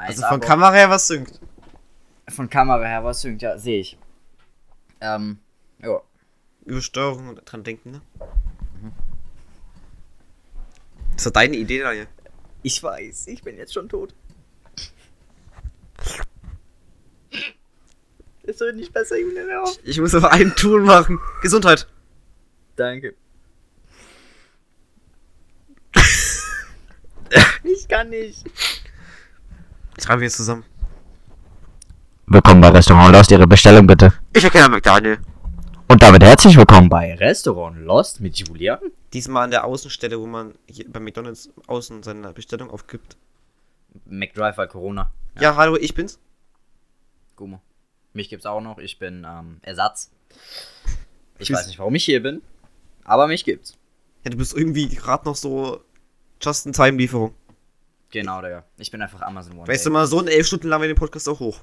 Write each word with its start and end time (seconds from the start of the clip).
Also 0.00 0.22
1A 0.22 0.28
von. 0.28 0.40
Kamera 0.40 0.72
her 0.72 0.90
was 0.90 1.06
synkt. 1.06 1.40
Von 2.28 2.48
Kamera 2.48 2.84
her 2.84 3.04
was 3.04 3.20
synkt, 3.20 3.42
ja, 3.42 3.58
sehe 3.58 3.80
ich. 3.80 3.98
Ähm, 5.00 5.38
ja. 5.82 6.00
Übersteuerung 6.64 7.28
und 7.28 7.42
dran 7.44 7.64
denken, 7.64 7.90
ne? 7.90 8.02
Das 11.14 11.26
war 11.26 11.32
deine 11.32 11.56
Idee, 11.56 11.80
Daniel. 11.80 12.06
Ich 12.62 12.82
weiß, 12.82 13.26
ich 13.26 13.42
bin 13.42 13.56
jetzt 13.56 13.74
schon 13.74 13.88
tot. 13.88 14.14
Es 18.42 18.58
wird 18.58 18.76
nicht 18.76 18.92
besser, 18.92 19.18
Julian. 19.18 19.48
hör 19.48 19.64
auf. 19.64 19.78
Ich 19.84 20.00
muss 20.00 20.14
aber 20.14 20.32
einen 20.32 20.54
Tool 20.56 20.82
machen. 20.82 21.18
Gesundheit. 21.42 21.86
Danke. 22.76 23.14
ich 27.64 27.86
kann 27.86 28.08
nicht. 28.08 28.44
Schreiben 29.98 30.20
wir 30.20 30.26
jetzt 30.26 30.36
zusammen. 30.36 30.64
Willkommen 32.26 32.60
bei 32.60 32.68
Restaurant 32.68 33.12
Lost, 33.12 33.30
Ihre 33.30 33.46
Bestellung 33.46 33.86
bitte. 33.86 34.12
Ich 34.32 34.44
erkenne 34.44 34.68
McDaniel. 34.68 35.18
Und 35.88 36.02
damit 36.02 36.22
herzlich 36.22 36.56
willkommen 36.56 36.88
bei. 36.88 37.14
Restaurant 37.16 37.76
Lost 37.78 38.20
mit 38.20 38.36
Julian. 38.36 38.78
Diesmal 39.12 39.44
an 39.44 39.50
der 39.50 39.64
Außenstelle, 39.64 40.18
wo 40.20 40.26
man 40.26 40.54
hier 40.66 40.90
bei 40.90 41.00
McDonalds 41.00 41.50
außen 41.66 42.02
seine 42.02 42.32
Bestellung 42.32 42.70
aufgibt. 42.70 43.16
McDrive 44.06 44.56
war 44.56 44.68
Corona. 44.68 45.10
Ja, 45.40 45.56
hallo, 45.56 45.76
ich 45.76 45.94
bin's. 45.94 46.18
Gummo. 47.36 47.60
Mich 48.12 48.28
gibt's 48.28 48.46
auch 48.46 48.60
noch. 48.60 48.78
Ich 48.78 48.98
bin 48.98 49.26
ähm, 49.28 49.58
Ersatz. 49.62 50.10
Ich 51.38 51.48
Tschüss. 51.48 51.58
weiß 51.58 51.66
nicht, 51.66 51.78
warum 51.78 51.94
ich 51.94 52.04
hier 52.04 52.22
bin, 52.22 52.42
aber 53.04 53.26
mich 53.26 53.44
gibt's. 53.44 53.76
Ja, 54.24 54.30
du 54.30 54.36
bist 54.36 54.56
irgendwie 54.56 54.88
gerade 54.88 55.24
noch 55.24 55.36
so 55.36 55.80
Just-in-Time-Lieferung. 56.40 57.34
Genau, 58.10 58.42
Digga. 58.42 58.64
Ich 58.76 58.90
bin 58.90 59.00
einfach 59.02 59.20
Amazon 59.22 59.56
One. 59.58 59.68
Weißt 59.68 59.86
du 59.86 59.90
mal, 59.90 60.06
so 60.06 60.20
in 60.20 60.28
elf 60.28 60.46
Stunden 60.46 60.68
laden 60.68 60.82
wir 60.82 60.88
den 60.88 60.96
Podcast 60.96 61.28
auch 61.28 61.38
hoch. 61.40 61.62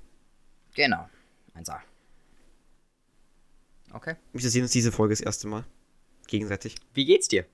Genau. 0.76 1.10
1A. 1.56 1.80
Okay. 3.94 4.16
Wir 4.34 4.50
sehen 4.50 4.64
uns 4.64 4.72
diese 4.72 4.92
Folge 4.92 5.14
das 5.14 5.22
erste 5.22 5.48
Mal. 5.48 5.66
Gegenseitig. 6.28 6.76
Wie 6.94 7.06
geht's 7.06 7.28
dir? 7.28 7.46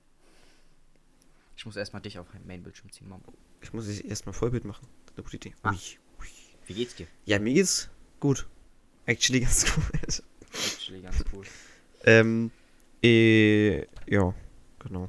Ich 1.56 1.64
muss 1.64 1.76
erstmal 1.76 2.02
dich 2.02 2.18
auf 2.18 2.30
den 2.32 2.46
Main-Bildschirm 2.46 2.90
ziehen, 2.90 3.08
Mom. 3.08 3.22
Ich 3.62 3.72
muss 3.72 3.86
jetzt 3.88 4.04
erstmal 4.04 4.32
Vollbild 4.32 4.64
machen. 4.64 4.86
Das 5.06 5.12
ist 5.12 5.18
eine 5.18 5.24
gute 5.24 5.36
Idee. 5.36 5.54
Ah. 5.62 5.70
Ui, 5.70 5.76
ui. 6.20 6.28
Wie 6.66 6.74
geht's 6.74 6.94
dir? 6.96 7.06
Ja, 7.24 7.38
mir 7.38 7.54
geht's 7.54 7.88
gut. 8.20 8.46
Actually 9.06 9.40
ganz 9.40 9.64
gut. 9.74 10.22
Actually 10.52 11.00
ganz 11.02 11.24
cool. 11.32 11.44
ähm, 12.04 12.50
äh, 13.02 13.80
ja, 14.06 14.34
genau. 14.80 15.08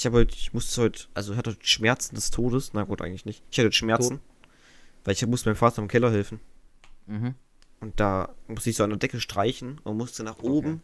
Ich 0.00 0.06
habe 0.06 0.16
heute, 0.16 0.34
ich 0.34 0.54
musste 0.54 0.80
heute, 0.80 1.04
also 1.12 1.32
ich 1.32 1.38
hatte 1.38 1.50
heute 1.50 1.66
Schmerzen 1.66 2.14
des 2.14 2.30
Todes. 2.30 2.72
Na 2.72 2.84
gut, 2.84 3.02
eigentlich 3.02 3.26
nicht. 3.26 3.44
Ich 3.50 3.58
hatte 3.58 3.70
Schmerzen. 3.70 4.20
Weil 5.04 5.12
ich 5.12 5.26
musste 5.26 5.50
meinem 5.50 5.56
Vater 5.56 5.82
im 5.82 5.88
Keller 5.88 6.10
helfen. 6.10 6.40
Mhm. 7.04 7.34
Und 7.80 8.00
da 8.00 8.34
musste 8.46 8.70
ich 8.70 8.76
so 8.76 8.84
an 8.84 8.88
der 8.88 8.98
Decke 8.98 9.20
streichen 9.20 9.78
und 9.84 9.98
musste 9.98 10.22
nach 10.22 10.38
oben. 10.38 10.82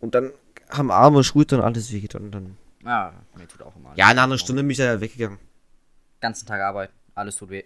Und 0.00 0.14
dann 0.14 0.32
haben 0.70 0.90
Arme, 0.90 1.22
Schultern, 1.22 1.60
alles 1.60 1.92
wehgetan. 1.92 2.22
Und 2.22 2.30
dann. 2.30 2.56
Ja, 2.82 3.12
mir 3.36 3.46
tut 3.46 3.60
auch 3.60 3.76
immer. 3.76 3.92
Ja, 3.94 4.10
in 4.10 4.18
einer. 4.18 4.38
Stunde 4.38 4.62
bin 4.62 4.70
ich 4.70 4.78
ja 4.78 5.02
weggegangen. 5.02 5.38
Ganzen 6.20 6.46
Tag 6.46 6.62
arbeiten. 6.62 6.94
Alles 7.14 7.36
tut 7.36 7.50
weh. 7.50 7.64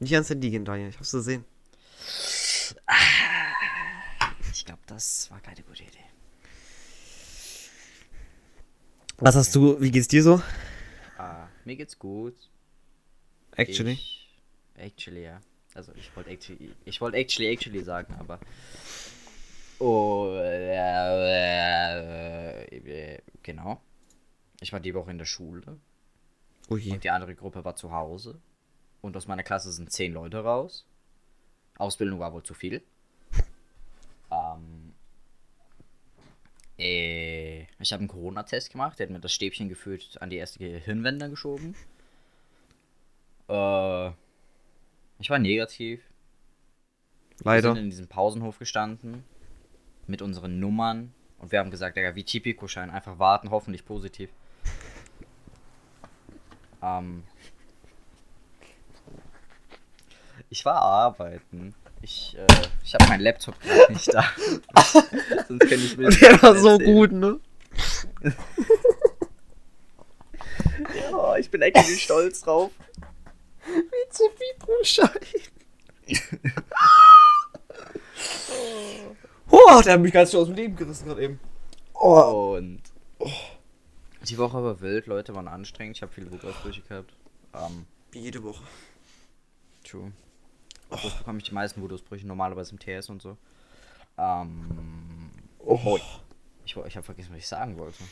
Nicht 0.00 0.12
ans 0.12 0.28
Handy 0.28 0.50
gehen, 0.50 0.66
Daniel. 0.66 0.90
Ich 0.90 0.98
hab's 0.98 1.12
gesehen. 1.12 1.46
Ich 4.52 4.66
glaube, 4.66 4.82
das 4.86 5.30
war 5.30 5.40
keine 5.40 5.62
gute 5.62 5.84
Idee. 5.84 6.01
Was 9.24 9.36
hast 9.36 9.54
du, 9.54 9.80
wie 9.80 9.92
geht's 9.92 10.08
dir 10.08 10.20
so? 10.20 10.42
Ah, 11.16 11.46
mir 11.64 11.76
geht's 11.76 11.96
gut. 11.96 12.34
Actually. 13.52 13.92
Ich, 13.92 14.28
actually, 14.74 15.22
ja. 15.22 15.40
Also 15.74 15.92
ich 15.94 16.10
wollte 16.16 16.30
actually, 16.30 16.74
ich 16.84 17.00
wollte 17.00 17.18
actually, 17.18 17.48
actually 17.52 17.84
sagen, 17.84 18.12
aber. 18.18 18.40
Oh, 19.78 20.34
äh, 20.42 20.74
äh, 22.64 23.18
genau. 23.44 23.80
Ich 24.60 24.72
war 24.72 24.80
die 24.80 24.92
Woche 24.92 25.12
in 25.12 25.18
der 25.18 25.24
Schule 25.24 25.78
Oh 26.68 26.76
je. 26.76 26.90
und 26.92 27.04
die 27.04 27.10
andere 27.10 27.36
Gruppe 27.36 27.64
war 27.64 27.76
zu 27.76 27.92
Hause. 27.92 28.40
Und 29.02 29.16
aus 29.16 29.28
meiner 29.28 29.44
Klasse 29.44 29.70
sind 29.70 29.92
zehn 29.92 30.12
Leute 30.14 30.38
raus. 30.42 30.84
Ausbildung 31.78 32.18
war 32.18 32.32
wohl 32.32 32.42
zu 32.42 32.54
viel. 32.54 32.82
Ähm, 34.32 34.94
äh, 36.76 37.41
ich 37.82 37.92
habe 37.92 38.00
einen 38.00 38.08
Corona-Test 38.08 38.70
gemacht. 38.70 38.98
Der 38.98 39.06
hat 39.06 39.12
mir 39.12 39.20
das 39.20 39.32
Stäbchen 39.32 39.68
gefühlt 39.68 40.20
an 40.22 40.30
die 40.30 40.36
erste 40.36 40.58
Gehirnwände 40.58 41.28
geschoben. 41.28 41.74
Äh, 43.48 44.08
ich 45.18 45.28
war 45.28 45.38
negativ. 45.38 46.00
Wir 47.38 47.44
Leider. 47.44 47.74
sind 47.74 47.84
in 47.84 47.90
diesem 47.90 48.08
Pausenhof 48.08 48.58
gestanden. 48.58 49.24
Mit 50.06 50.22
unseren 50.22 50.60
Nummern. 50.60 51.12
Und 51.38 51.52
wir 51.52 51.58
haben 51.58 51.70
gesagt, 51.70 51.96
Digga, 51.96 52.14
wie 52.14 52.24
Tipico-Schein. 52.24 52.90
Einfach 52.90 53.18
warten, 53.18 53.50
hoffentlich 53.50 53.84
positiv. 53.84 54.30
Ähm. 56.82 57.24
Ich 60.50 60.64
war 60.64 60.82
arbeiten. 60.82 61.74
Ich, 62.00 62.36
äh, 62.36 62.46
ich 62.84 62.94
habe 62.94 63.06
meinen 63.06 63.22
Laptop 63.22 63.58
gerade 63.60 63.92
nicht 63.92 64.12
da. 64.12 64.24
Sonst 65.48 65.60
könnte 65.60 65.74
ich 65.74 65.96
wild 65.96 66.20
Der 66.20 66.42
war 66.42 66.56
so 66.56 66.78
gut, 66.78 67.12
ne? 67.12 67.40
Ja, 71.10 71.36
ich 71.36 71.50
bin 71.50 71.62
actually 71.62 71.96
stolz 71.98 72.40
drauf. 72.42 72.70
Wie 73.66 74.08
zu 74.10 74.24
Fibroschein. 74.36 75.08
oh, 79.50 79.80
der 79.84 79.94
hat 79.94 80.00
mich 80.00 80.12
ganz 80.12 80.30
schön 80.30 80.40
aus 80.40 80.46
dem 80.48 80.56
Leben 80.56 80.76
gerissen 80.76 81.06
gerade 81.06 81.22
eben. 81.22 81.40
Oh. 81.94 82.56
Und 82.56 82.82
die 84.28 84.38
Woche 84.38 84.62
war 84.62 84.80
wild, 84.80 85.06
Leute 85.06 85.34
waren 85.34 85.48
anstrengend. 85.48 85.96
Ich 85.96 86.02
habe 86.02 86.12
viele 86.12 86.30
Wutausbrüche 86.32 86.82
gehabt. 86.82 87.14
Ähm, 87.54 87.86
Wie 88.10 88.20
jede 88.20 88.42
Woche. 88.42 88.64
true. 89.84 90.12
Das 90.90 91.14
bekomme 91.16 91.38
ich 91.38 91.44
die 91.44 91.54
meisten 91.54 91.80
Wutausbrüche 91.80 92.26
normalerweise 92.26 92.72
im 92.72 92.78
TS 92.78 93.08
und 93.08 93.22
so. 93.22 93.38
Ähm, 94.18 95.30
Oh. 95.64 95.98
Ich, 96.64 96.76
ich 96.76 96.96
habe 96.96 97.04
vergessen, 97.04 97.30
was 97.32 97.38
ich 97.38 97.48
sagen 97.48 97.76
wollte. 97.78 98.02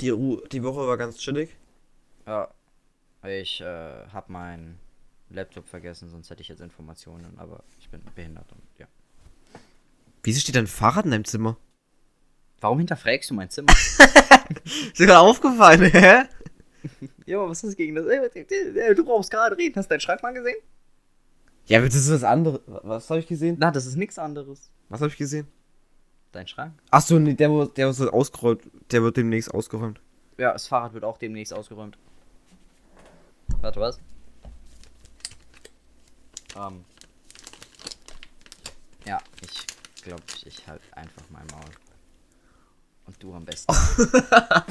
Die, 0.00 0.10
Ru 0.10 0.40
die 0.50 0.62
Woche 0.62 0.86
war 0.86 0.96
ganz 0.96 1.18
chillig. 1.18 1.56
Ja, 2.26 2.48
ich 3.24 3.60
äh, 3.60 4.06
habe 4.12 4.32
meinen 4.32 4.78
Laptop 5.30 5.68
vergessen, 5.68 6.08
sonst 6.08 6.30
hätte 6.30 6.42
ich 6.42 6.48
jetzt 6.48 6.60
Informationen, 6.60 7.38
aber 7.38 7.62
ich 7.78 7.88
bin 7.88 8.02
behindert 8.14 8.50
und 8.52 8.62
ja. 8.78 8.86
Wieso 10.22 10.40
steht 10.40 10.56
dein 10.56 10.66
Fahrrad 10.66 11.04
in 11.04 11.10
deinem 11.10 11.24
Zimmer? 11.24 11.56
Warum 12.60 12.78
hinterfragst 12.78 13.30
du 13.30 13.34
mein 13.34 13.50
Zimmer? 13.50 13.72
Ist 14.64 14.98
dir 14.98 15.06
gerade 15.06 15.20
aufgefallen, 15.20 15.90
hä? 15.90 16.24
ja, 17.26 17.38
aber 17.38 17.50
was 17.50 17.64
ist 17.64 17.76
gegen 17.76 17.94
das? 17.94 18.06
Ey, 18.06 18.94
Du 18.94 19.04
brauchst 19.04 19.30
gerade 19.30 19.56
reden. 19.56 19.74
Hast 19.76 19.86
du 19.86 19.90
deinen 19.90 20.00
Schrank 20.00 20.22
mal 20.22 20.32
gesehen? 20.32 20.56
Ja, 21.66 21.78
aber 21.78 21.86
das 21.86 21.96
ist 21.96 22.10
was 22.10 22.24
anderes. 22.24 22.60
Was 22.66 23.08
habe 23.08 23.20
ich 23.20 23.26
gesehen? 23.26 23.56
Na, 23.58 23.70
das 23.70 23.86
ist 23.86 23.96
nichts 23.96 24.18
anderes. 24.18 24.70
Was 24.88 25.00
habe 25.00 25.10
ich 25.10 25.16
gesehen? 25.16 25.46
Dein 26.32 26.48
Schrank? 26.48 26.72
Achso, 26.90 27.18
nee, 27.18 27.34
der, 27.34 27.48
der 27.66 27.96
wird 27.98 28.12
ausgeräumt. 28.12 28.62
Der 28.90 29.02
wird 29.02 29.16
demnächst 29.18 29.52
ausgeräumt. 29.52 30.00
Ja, 30.38 30.52
das 30.52 30.66
Fahrrad 30.66 30.94
wird 30.94 31.04
auch 31.04 31.18
demnächst 31.18 31.52
ausgeräumt. 31.52 31.98
Warte, 33.60 33.80
was? 33.80 34.00
Ähm. 36.56 36.84
Ja, 39.04 39.18
ich 39.42 40.02
glaube, 40.02 40.22
ich, 40.34 40.46
ich 40.46 40.66
halt 40.66 40.80
einfach 40.92 41.22
mein 41.30 41.46
Maul. 41.48 41.70
Und 43.06 43.22
du 43.22 43.34
am 43.34 43.44
besten. 43.44 43.72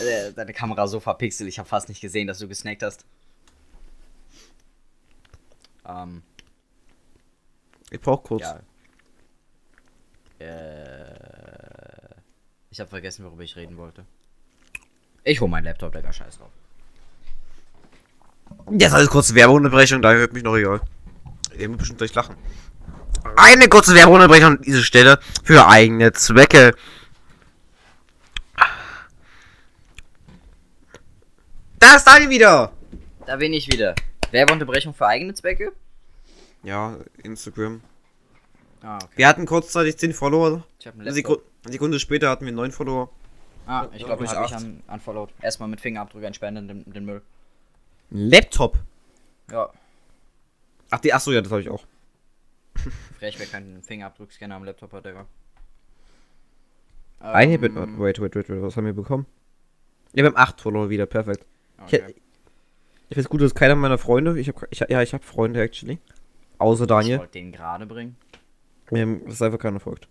Äh, 0.00 0.32
Deine 0.32 0.52
Kamera 0.54 0.86
so 0.88 0.98
verpixelt, 0.98 1.46
ich 1.48 1.58
habe 1.58 1.68
fast 1.68 1.88
nicht 1.90 2.00
gesehen, 2.00 2.26
dass 2.26 2.38
du 2.38 2.48
gesnackt 2.48 2.82
hast. 2.82 3.04
Ähm, 5.84 6.22
Ich 7.90 8.00
brauch 8.00 8.22
kurz. 8.22 8.40
ja. 8.42 8.60
Äh, 10.42 12.14
ich 12.70 12.80
habe 12.80 12.90
vergessen, 12.90 13.24
worüber 13.24 13.42
ich 13.42 13.56
reden 13.56 13.76
wollte. 13.76 14.04
Ich 15.24 15.40
hole 15.40 15.50
meinen 15.50 15.64
Laptop, 15.64 15.92
Digga, 15.92 16.12
scheiß 16.12 16.38
drauf. 16.38 16.50
Jetzt 18.70 18.92
alles 18.92 19.08
kurze 19.08 19.34
Werbeunterbrechung, 19.34 20.02
da 20.02 20.12
hört 20.12 20.32
mich 20.32 20.42
noch 20.42 20.56
egal. 20.56 20.80
Ihr 21.56 21.68
müsst 21.68 21.80
bestimmt 21.80 21.98
gleich 21.98 22.14
lachen. 22.14 22.36
Eine 23.36 23.68
kurze 23.68 23.94
Werbeunterbrechung 23.94 24.56
an 24.56 24.62
dieser 24.62 24.82
Stelle 24.82 25.20
für 25.44 25.66
eigene 25.66 26.12
Zwecke. 26.12 26.74
Da 31.78 31.96
ist 31.96 32.06
Daniel 32.06 32.30
wieder! 32.30 32.72
Da 33.26 33.36
bin 33.36 33.52
ich 33.52 33.70
wieder. 33.70 33.94
Werbeunterbrechung 34.32 34.94
für 34.94 35.06
eigene 35.06 35.34
Zwecke? 35.34 35.72
Ja, 36.62 36.96
Instagram. 37.22 37.80
Ah, 38.82 38.96
okay. 38.96 39.12
Wir 39.16 39.28
hatten 39.28 39.46
kurzzeitig 39.46 39.96
10 39.96 40.12
Follower. 40.12 40.64
Ich 40.80 40.86
habe 40.86 41.00
Eine. 41.00 41.12
Sekunde, 41.12 41.42
Sekunde 41.68 42.00
später 42.00 42.28
hatten 42.30 42.44
wir 42.44 42.52
9 42.52 42.72
Follower. 42.72 43.10
Ah, 43.66 43.86
ich 43.94 44.04
glaube, 44.04 44.24
ich 44.24 44.30
ich 44.30 44.36
habe 44.36 44.46
ich 44.46 44.54
acht. 44.54 44.62
un 44.64 44.82
unfollowed. 44.88 45.30
Erstmal 45.40 45.68
mit 45.68 45.80
Fingerabdrück 45.80 46.24
entspenden 46.24 46.66
den, 46.66 46.92
den 46.92 47.04
Müll. 47.04 47.22
Laptop. 48.10 48.78
Ja, 49.50 49.70
Ach, 50.90 50.98
die, 50.98 51.14
ach 51.14 51.20
so, 51.20 51.32
ja, 51.32 51.40
das 51.40 51.50
habe 51.50 51.62
ich 51.62 51.70
auch. 51.70 51.84
frech, 53.18 53.38
wer 53.38 53.46
keinen 53.46 53.82
Fingerabdruckscanner 53.82 54.56
am 54.56 54.64
Laptop 54.64 54.92
hat, 54.92 55.04
Digga. 55.06 55.26
Ein 57.20 57.50
Ähm, 57.50 57.60
Hit, 57.62 57.72
wait, 57.98 58.20
wait, 58.20 58.34
wait, 58.34 58.48
wait, 58.48 58.62
was 58.62 58.76
haben 58.76 58.84
wir 58.86 58.92
bekommen? 58.92 59.26
Wir 60.12 60.24
haben 60.26 60.36
8 60.36 60.60
Follower 60.60 60.90
wieder, 60.90 61.06
perfekt. 61.06 61.46
Ich, 61.78 61.84
Okay. 61.84 62.02
ich 63.08 63.14
finde 63.14 63.20
es 63.20 63.28
gut, 63.28 63.40
dass 63.42 63.54
keiner 63.54 63.74
meiner 63.76 63.96
Freunde, 63.98 64.38
ich 64.38 64.48
habe, 64.48 64.66
ich, 64.70 64.80
ja, 64.80 65.00
ich 65.02 65.14
habe 65.14 65.24
Freunde, 65.24 65.60
actually. 65.62 65.98
Außer 66.58 66.84
Ich 66.84 66.88
Daniel. 66.88 67.18
wollte 67.20 67.32
den 67.32 67.52
gerade 67.52 67.86
bringen. 67.86 68.16
Ähm, 68.92 69.22
das 69.24 69.34
ist 69.34 69.42
einfach 69.42 69.58
keiner 69.58 69.80
folgt. 69.80 70.08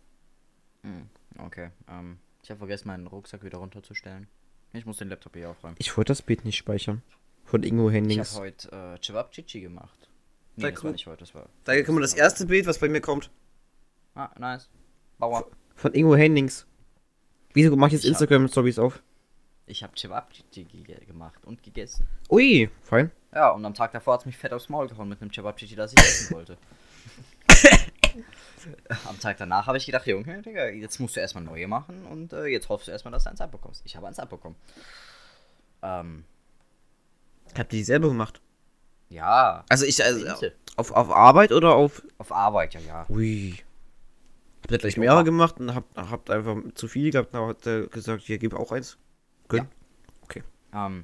Hm, 0.84 1.10
okay. 1.40 1.70
Ähm, 1.90 2.18
ich 2.44 2.50
habe 2.50 2.58
vergessen, 2.60 2.88
meinen 2.88 3.08
Rucksack 3.08 3.44
wieder 3.44 3.60
runterzustellen. 3.60 4.28
Ich 4.74 4.86
muss 4.86 4.98
den 4.98 5.10
Laptop 5.10 5.36
hier 5.36 5.50
aufräumen. 5.50 5.76
Ich 5.80 5.96
wollte 5.98 6.12
das 6.12 6.22
Bild 6.22 6.46
nicht 6.46 6.58
speichern. 6.58 7.04
Von 7.46 7.64
Ingo 7.64 7.90
Ich 7.90 7.96
Hendings. 7.96 8.34
habe 8.36 8.46
heute 8.46 8.72
äh, 8.72 9.06
Cevapcici 9.06 9.62
gemacht. 9.62 10.10
Nee, 10.56 10.64
Sehr 10.64 10.72
das 10.72 10.84
war 10.84 10.92
nicht 10.92 11.08
heute, 11.08 11.18
das 11.20 11.36
war. 11.36 11.50
Da 11.64 11.82
kommt 11.84 12.02
das 12.02 12.14
erste 12.14 12.46
Bild, 12.46 12.66
was 12.66 12.80
bei 12.80 12.90
mir 12.90 13.02
kommt. 13.02 13.30
Ah, 14.16 14.30
nice. 14.40 14.70
Bauer. 15.18 15.46
Von 15.76 15.94
Ingo 15.94 16.16
Hendings. 16.16 16.66
Wieso 17.54 17.76
mach 17.76 17.88
ich 17.88 17.94
jetzt 17.94 18.04
Ich 18.06 18.10
Instagram-Stories 18.12 18.80
auf? 18.80 19.04
Ich 19.66 19.84
habe 19.84 19.94
ge 19.96 21.06
gemacht 21.06 21.46
und 21.46 21.64
gegessen. 21.64 22.08
Ui, 22.30 22.70
fein. 22.82 23.12
Ja, 23.34 23.52
und 23.52 23.64
am 23.66 23.74
Tag 23.74 23.92
davor 23.92 24.16
hat 24.16 24.22
es 24.22 24.26
mich 24.26 24.38
fett 24.38 24.52
aufs 24.54 24.70
Maul 24.70 24.88
gehauen 24.88 25.08
mit 25.08 25.22
einem 25.22 25.32
Cevapcici, 25.32 25.76
das 25.76 25.94
ich 25.94 26.00
essen 26.00 26.36
wollte. 26.36 26.58
am 29.08 29.20
Tag 29.20 29.38
danach 29.38 29.68
habe 29.68 29.78
ich 29.78 29.86
gedacht, 29.86 30.06
Junge, 30.08 30.42
Digga, 30.42 30.68
jetzt 30.70 31.00
musst 31.00 31.16
du 31.16 31.20
erstmal 31.20 31.44
neue 31.44 31.68
machen 31.68 32.06
und 32.06 32.34
äh, 32.34 32.46
jetzt 32.46 32.70
hoffst 32.70 32.88
du 32.88 32.92
erstmal, 32.92 33.12
dass 33.12 33.24
du 33.24 33.30
eins 33.30 33.42
abbekommst. 33.42 33.82
Ich 33.86 33.96
habe 33.96 34.08
eins 34.08 34.20
abbekommen. 34.20 34.58
Ähm, 35.82 36.26
Habt 37.58 37.74
ihr 37.74 37.78
die 37.80 37.84
selber 37.84 38.08
gemacht? 38.10 38.42
ja. 39.10 39.64
Also 39.68 39.86
ich, 39.86 40.04
also, 40.04 40.26
auf, 40.78 40.92
auf 40.92 41.10
Arbeit 41.12 41.52
oder 41.52 41.76
auf. 41.76 42.02
Auf 42.18 42.32
Arbeit, 42.32 42.74
ja, 42.76 42.80
ja. 42.82 43.06
Ui. 43.10 43.56
Habt 44.62 44.72
ihr 44.72 44.78
gleich 44.78 44.96
Ja. 44.96 45.00
mehrere 45.02 45.24
gemacht 45.24 45.60
und 45.60 45.74
habt, 45.76 45.98
habt 45.98 46.30
einfach 46.30 46.56
zu 46.76 46.88
viel 46.88 47.12
gehabt 47.12 47.34
und 47.36 47.48
hat 47.48 47.66
er 47.66 47.88
gesagt, 47.88 48.24
hier, 48.24 48.38
gib 48.38 48.54
auch 48.54 48.72
eins. 48.72 48.98
Gönn. 49.48 49.68
Ähm, 50.74 51.04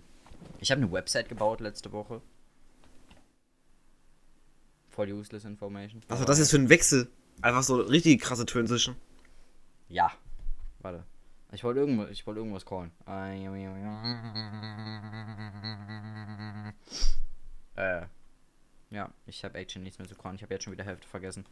ich 0.59 0.71
habe 0.71 0.81
eine 0.81 0.89
Website 0.93 1.27
gebaut 1.27 1.59
letzte 1.59 1.91
Woche. 1.91 2.21
Voll 4.97 5.11
useless 5.13 5.45
information. 5.45 6.01
Also 6.07 6.23
Aber- 6.23 6.25
das 6.25 6.39
ist 6.39 6.49
für 6.49 6.57
ein 6.57 6.69
Wechsel. 6.69 7.07
Einfach 7.43 7.61
so 7.61 7.75
richtig 7.75 8.19
krasse 8.19 8.47
Transition. 8.47 8.95
Ja. 9.89 10.11
Warte. 10.79 11.03
Ich 11.51 11.63
wollte 11.63 11.81
irgendwas, 11.81 12.09
ich 12.09 12.25
wollte 12.25 12.39
irgendwas 12.39 12.65
callen. 12.65 12.89
Äh. 17.75 18.01
Ja, 18.89 19.11
ich 19.25 19.43
habe 19.43 19.57
actually 19.59 19.83
nichts 19.83 19.99
mehr 19.99 20.07
zu 20.07 20.15
callen. 20.15 20.35
Ich 20.35 20.41
habe 20.41 20.53
jetzt 20.53 20.63
schon 20.63 20.73
wieder 20.73 20.83
Hälfte 20.83 21.07
vergessen. 21.07 21.45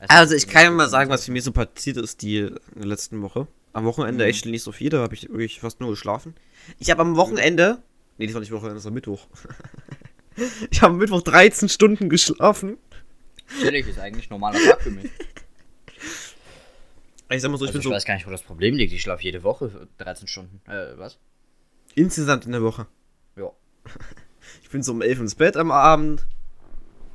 Es 0.00 0.10
Also 0.10 0.34
ich 0.34 0.48
kann 0.48 0.64
ja 0.64 0.70
mal 0.70 0.88
sagen, 0.88 1.10
was 1.10 1.24
für 1.26 1.30
mir 1.32 1.42
so 1.42 1.52
passiert 1.52 1.96
ist 1.98 2.22
die 2.22 2.38
in 2.38 2.58
der 2.74 2.86
letzten 2.86 3.22
Woche. 3.22 3.46
Am 3.72 3.84
Wochenende 3.84 4.24
Mhm. 4.24 4.30
echt 4.30 4.46
nicht 4.46 4.62
so 4.62 4.72
viel, 4.72 4.90
da 4.90 4.98
habe 5.02 5.14
ich 5.14 5.28
wirklich 5.28 5.60
fast 5.60 5.80
nur 5.80 5.90
geschlafen. 5.90 6.34
Ich 6.78 6.90
habe 6.90 7.02
am 7.02 7.16
Wochenende, 7.16 7.82
nee, 8.18 8.26
das 8.26 8.34
war 8.34 8.40
nicht 8.40 8.50
Wochenende, 8.50 8.74
das 8.76 8.84
war 8.84 8.92
Mittwoch. 8.92 9.26
ich 10.70 10.82
habe 10.82 10.94
am 10.94 10.98
Mittwoch 10.98 11.22
13 11.22 11.68
Stunden 11.68 12.08
geschlafen. 12.08 12.78
Chillig 13.60 13.86
ist 13.86 13.98
eigentlich 13.98 14.30
normaler 14.30 14.58
Tag 14.58 14.82
für 14.82 14.90
mich. 14.90 15.10
Ich 17.30 17.42
sag 17.42 17.50
mal 17.50 17.58
so, 17.58 17.64
ich 17.64 17.70
Also 17.70 17.72
bin 17.72 17.80
ich 17.80 17.84
so 17.84 17.90
weiß 17.90 18.04
gar 18.04 18.14
nicht, 18.14 18.26
wo 18.26 18.30
das 18.30 18.42
Problem 18.42 18.74
liegt. 18.76 18.92
Ich 18.92 19.02
schlafe 19.02 19.22
jede 19.22 19.42
Woche 19.42 19.88
13 19.98 20.28
Stunden. 20.28 20.60
Äh, 20.70 20.98
was? 20.98 21.18
insgesamt 21.94 22.46
in 22.46 22.52
der 22.52 22.62
Woche. 22.62 22.86
Ja. 23.36 23.50
Ich 24.62 24.68
bin 24.68 24.82
so 24.82 24.92
um 24.92 25.00
11 25.00 25.20
ins 25.20 25.34
Bett 25.36 25.56
am 25.56 25.70
Abend. 25.70 26.26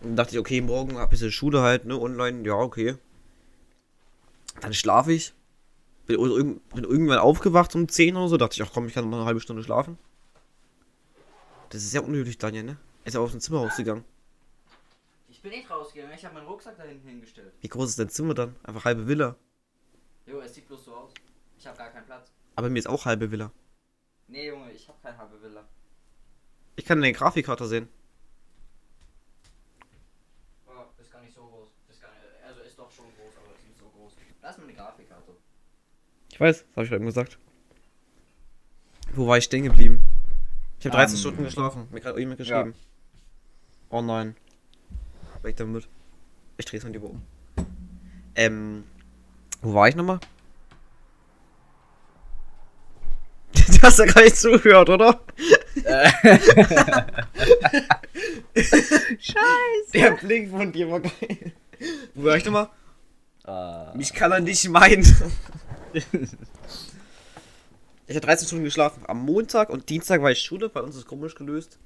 Und 0.01 0.15
dachte 0.15 0.31
ich, 0.31 0.39
okay, 0.39 0.62
morgen 0.62 0.98
ein 0.98 1.10
bisschen 1.10 1.31
Schule 1.31 1.62
halt, 1.62 1.86
ne, 1.86 2.00
online, 2.00 2.44
ja, 2.44 2.56
okay. 2.56 2.95
Dann 4.62 4.74
schlafe 4.74 5.13
ich. 5.13 5.33
Bin, 6.07 6.18
bin 6.74 6.83
irgendwann 6.86 7.19
aufgewacht 7.19 7.75
um 7.75 7.88
10 7.88 8.15
oder 8.15 8.27
so, 8.27 8.38
dachte 8.38 8.56
ich, 8.56 8.63
ach 8.63 8.72
komm, 8.74 8.88
ich 8.88 8.95
kann 8.95 9.07
noch 9.07 9.18
eine 9.18 9.27
halbe 9.27 9.42
Stunde 9.42 9.63
schlafen. 9.63 10.00
Das 11.69 11.83
ist 11.83 11.94
ja 11.94 12.01
unnötig, 12.01 12.39
Daniel, 12.39 12.63
ne? 12.63 12.77
Er 13.10 13.12
ist 13.12 13.16
ja 13.16 13.22
aus 13.22 13.32
dem 13.32 13.40
Zimmer 13.40 13.62
rausgegangen. 13.62 14.06
Ich 15.30 15.42
bin 15.42 15.50
nicht 15.50 15.68
rausgegangen, 15.68 16.14
ich 16.16 16.24
habe 16.24 16.36
meinen 16.36 16.46
Rucksack 16.46 16.78
da 16.78 16.84
hinten 16.84 17.08
hingestellt. 17.08 17.52
Wie 17.60 17.68
groß 17.68 17.90
ist 17.90 17.98
dein 17.98 18.10
Zimmer 18.10 18.36
dann? 18.36 18.56
Einfach 18.62 18.86
halbe 18.86 19.08
Villa. 19.08 19.36
Jo, 20.28 20.42
es 20.42 20.54
sieht 20.54 20.68
bloß 20.68 20.86
so 20.86 20.94
aus. 20.94 21.12
Ich 21.58 21.66
habe 21.66 21.76
gar 21.76 21.90
keinen 21.90 22.06
Platz. 22.06 22.32
Aber 22.56 22.70
mir 22.70 22.78
ist 22.78 22.86
auch 22.88 23.06
halbe 23.06 23.32
Villa. 23.32 23.52
Nee, 24.28 24.46
Junge, 24.50 24.72
ich 24.74 24.88
habe 24.88 25.00
keine 25.02 25.18
halbe 25.18 25.42
Villa. 25.42 25.68
Ich 26.76 26.86
kann 26.86 27.02
deine 27.02 27.12
Grafikkarte 27.14 27.66
sehen. 27.66 27.90
Oh, 30.68 30.72
ist 31.02 31.12
gar 31.12 31.22
nicht 31.24 31.34
so 31.34 31.42
groß. 31.48 31.70
Ist 31.90 32.02
gar 32.02 32.10
nicht, 32.12 32.22
also 32.48 32.62
ist 32.62 32.78
doch 32.78 32.92
schon 32.92 33.06
groß, 33.06 33.34
aber 33.44 33.56
ist 33.56 33.66
nicht 33.68 33.80
so 33.80 33.86
groß. 33.90 34.14
Lass 34.44 34.56
mal 34.60 34.66
eine 34.66 34.74
Grafikkarte. 34.76 35.32
Ich 36.32 36.40
weiß, 36.40 36.60
das 36.60 36.76
habe 36.76 36.86
ich 36.86 36.92
eben 36.92 37.06
gesagt. 37.08 37.40
Wo 39.14 39.26
war 39.26 39.40
ich 39.40 39.46
stehen 39.46 39.64
geblieben? 39.64 40.00
Ich 40.80 40.86
habe 40.86 40.96
13 40.96 41.16
Ähm, 41.16 41.20
Stunden 41.20 41.44
geschlafen. 41.44 41.88
Mir 41.90 42.02
gerade 42.02 42.20
jemand 42.20 42.38
geschrieben. 42.38 42.76
Oh 43.89 44.01
nein. 44.01 44.36
Weg 45.41 45.57
damit. 45.57 45.88
Ich 46.57 46.65
dreh's 46.65 46.83
mal 46.83 46.91
lieber 46.91 47.09
um. 47.09 47.21
Ähm. 48.36 48.83
Wo 49.62 49.74
war 49.74 49.88
ich 49.88 49.95
nochmal? 49.95 50.19
Du 53.80 53.81
hast 53.83 54.00
ja 54.00 54.06
gar 54.06 54.24
nicht 54.24 54.36
zugehört, 54.36 54.89
oder? 54.89 55.21
Scheiße. 58.56 59.91
Der 59.94 60.12
Blick 60.12 60.50
von 60.50 60.71
dir 60.71 60.91
war 60.91 61.00
geil. 61.00 61.53
Wo 62.13 62.25
war 62.25 62.36
ich 62.36 62.44
nochmal? 62.44 62.69
Äh, 63.47 63.95
Mich 63.97 64.13
kann 64.13 64.33
er 64.33 64.41
nicht 64.41 64.68
meinen. 64.69 65.01
ich 65.94 66.06
habe 68.09 68.19
13 68.19 68.47
Stunden 68.47 68.65
geschlafen. 68.65 69.03
Am 69.07 69.24
Montag 69.24 69.69
und 69.69 69.88
Dienstag 69.89 70.21
war 70.21 70.31
ich 70.31 70.41
Schule, 70.41 70.68
bei 70.68 70.81
uns 70.81 70.95
ist 70.95 71.01
es 71.03 71.07
komisch 71.07 71.36
gelöst. 71.36 71.80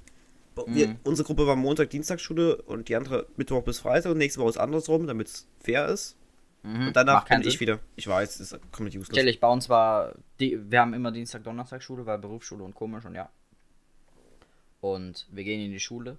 Wir, 0.66 0.88
Mhm. 0.88 0.98
unsere 1.04 1.26
Gruppe 1.26 1.46
war 1.46 1.56
Montag, 1.56 1.90
Dienstag 1.90 2.20
Schule 2.20 2.56
und 2.62 2.88
die 2.88 2.96
andere 2.96 3.26
Mittwoch 3.36 3.62
bis 3.64 3.80
Freitag 3.80 4.12
und 4.12 4.18
nächste 4.18 4.40
Woche 4.40 4.50
ist 4.50 4.58
andersrum, 4.58 5.06
damit 5.06 5.26
es 5.28 5.48
fair 5.60 5.88
ist. 5.88 6.16
mhm, 6.62 6.88
Und 6.88 6.96
danach 6.96 7.24
bin 7.28 7.40
ich 7.42 7.52
Sinn. 7.52 7.60
wieder. 7.60 7.80
Ich 7.96 8.06
weiß, 8.06 8.38
das 8.38 8.52
ist 8.52 8.72
komplett 8.72 8.94
useless. 8.96 9.16
Chillig, 9.16 9.40
bei 9.40 9.48
uns 9.48 9.68
war, 9.68 10.14
die, 10.40 10.58
wir 10.70 10.80
haben 10.80 10.94
immer 10.94 11.10
Dienstag, 11.12 11.42
Donnerstag 11.44 11.82
Schule, 11.82 12.06
weil 12.06 12.18
Berufsschule 12.18 12.62
und 12.64 12.74
komisch 12.74 13.04
und 13.04 13.14
ja. 13.14 13.28
Und 14.80 15.26
wir 15.30 15.44
gehen 15.44 15.60
in 15.60 15.72
die 15.72 15.80
Schule 15.80 16.18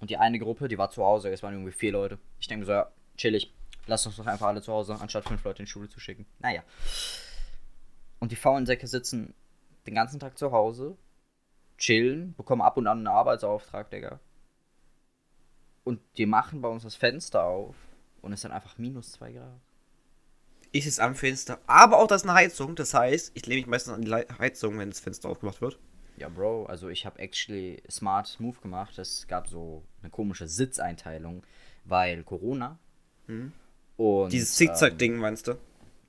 und 0.00 0.10
die 0.10 0.16
eine 0.16 0.38
Gruppe, 0.38 0.68
die 0.68 0.76
war 0.78 0.90
zu 0.90 1.04
Hause, 1.04 1.30
es 1.30 1.42
waren 1.42 1.54
irgendwie 1.54 1.72
vier 1.72 1.92
Leute. 1.92 2.18
Ich 2.40 2.48
denke 2.48 2.66
so, 2.66 2.72
ja, 2.72 2.90
chillig, 3.16 3.52
lass 3.86 4.04
uns 4.06 4.16
doch 4.16 4.26
einfach 4.26 4.48
alle 4.48 4.60
zu 4.60 4.72
Hause, 4.72 4.96
anstatt 5.00 5.24
fünf 5.28 5.42
Leute 5.44 5.60
in 5.60 5.66
die 5.66 5.70
Schule 5.70 5.88
zu 5.88 6.00
schicken. 6.00 6.26
Naja. 6.40 6.62
Und 8.18 8.32
die 8.32 8.36
faulen 8.36 8.66
Säcke 8.66 8.86
sitzen 8.86 9.34
den 9.86 9.94
ganzen 9.94 10.20
Tag 10.20 10.36
zu 10.38 10.52
Hause, 10.52 10.96
chillen, 11.82 12.34
bekommen 12.36 12.62
ab 12.62 12.76
und 12.76 12.86
an 12.86 12.98
einen 12.98 13.06
Arbeitsauftrag, 13.08 13.90
Digga. 13.90 14.20
Und 15.84 16.00
die 16.16 16.26
machen 16.26 16.62
bei 16.62 16.68
uns 16.68 16.84
das 16.84 16.94
Fenster 16.94 17.44
auf 17.44 17.74
und 18.20 18.32
es 18.32 18.42
sind 18.42 18.52
einfach 18.52 18.78
minus 18.78 19.12
zwei 19.12 19.32
Grad. 19.32 19.60
Ich 20.70 20.84
sitze 20.84 21.02
am 21.02 21.16
Fenster, 21.16 21.58
aber 21.66 21.98
auch 21.98 22.06
das 22.06 22.22
ist 22.22 22.28
eine 22.28 22.38
Heizung. 22.38 22.76
Das 22.76 22.94
heißt, 22.94 23.32
ich 23.34 23.46
lehne 23.46 23.62
mich 23.62 23.66
meistens 23.66 23.94
an 23.94 24.02
die 24.02 24.12
Heizung, 24.38 24.78
wenn 24.78 24.90
das 24.90 25.00
Fenster 25.00 25.28
aufgemacht 25.28 25.60
wird. 25.60 25.78
Ja, 26.16 26.28
Bro, 26.28 26.66
also 26.66 26.88
ich 26.88 27.04
habe 27.04 27.18
actually 27.18 27.82
smart 27.90 28.38
Move 28.38 28.58
gemacht. 28.60 28.96
Es 28.98 29.26
gab 29.26 29.48
so 29.48 29.82
eine 30.02 30.10
komische 30.10 30.46
Sitzeinteilung, 30.46 31.42
weil 31.84 32.22
Corona. 32.22 32.78
Mhm. 33.26 33.52
Und 33.96 34.32
Dieses 34.32 34.58
ähm, 34.60 34.68
Zickzack-Ding, 34.68 35.16
meinst 35.16 35.48
du? 35.48 35.58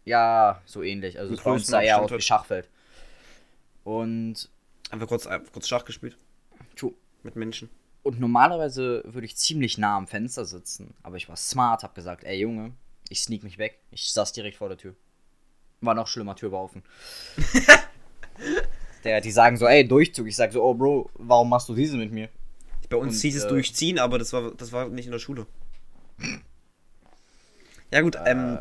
ja, 0.05 0.61
so 0.65 0.83
ähnlich. 0.83 1.17
Also 1.17 1.33
es 1.33 1.45
Abstand 1.45 1.83
wie 1.83 1.91
halt. 1.91 2.23
Schachfeld. 2.23 2.69
Und, 3.83 4.49
Einfach 4.93 5.07
kurz, 5.07 5.25
einfach 5.25 5.51
kurz 5.51 5.67
Schach 5.67 5.85
gespielt. 5.85 6.15
True. 6.75 6.93
Mit 7.23 7.35
Menschen. 7.35 7.69
und 8.03 8.19
normalerweise 8.19 9.01
würde 9.05 9.25
ich 9.25 9.35
ziemlich 9.37 9.77
nah 9.79 9.97
am 9.97 10.05
Fenster 10.07 10.45
sitzen. 10.45 10.93
Aber 11.01 11.15
ich 11.17 11.27
war 11.29 11.35
smart, 11.35 11.81
hab 11.81 11.95
gesagt, 11.95 12.23
ey 12.25 12.37
Junge, 12.39 12.73
ich 13.09 13.21
sneak 13.21 13.43
mich 13.43 13.57
weg. 13.57 13.79
Ich 13.91 14.11
saß 14.11 14.33
direkt 14.33 14.57
vor 14.57 14.67
der 14.69 14.77
Tür. 14.77 14.93
War 15.81 15.95
noch 15.95 16.07
schlimmer, 16.07 16.35
Tür 16.35 16.51
war 16.51 16.61
offen. 16.61 16.83
Der, 19.03 19.19
die 19.19 19.31
sagen 19.31 19.57
so, 19.57 19.65
ey, 19.65 19.85
Durchzug. 19.87 20.27
Ich 20.27 20.35
sag 20.35 20.53
so, 20.53 20.63
oh 20.63 20.73
Bro, 20.75 21.09
warum 21.15 21.49
machst 21.49 21.67
du 21.69 21.75
diese 21.75 21.97
mit 21.97 22.11
mir? 22.11 22.29
Bei 22.89 22.97
uns 22.97 23.15
Und, 23.15 23.21
hieß 23.21 23.35
es 23.37 23.43
äh, 23.45 23.49
durchziehen, 23.49 23.97
aber 23.99 24.19
das 24.19 24.31
war, 24.31 24.51
das 24.51 24.71
war 24.71 24.87
nicht 24.89 25.05
in 25.07 25.11
der 25.11 25.19
Schule. 25.19 25.47
Ja 27.91 28.01
gut, 28.01 28.15
ähm, 28.25 28.55
Äh, 28.55 28.59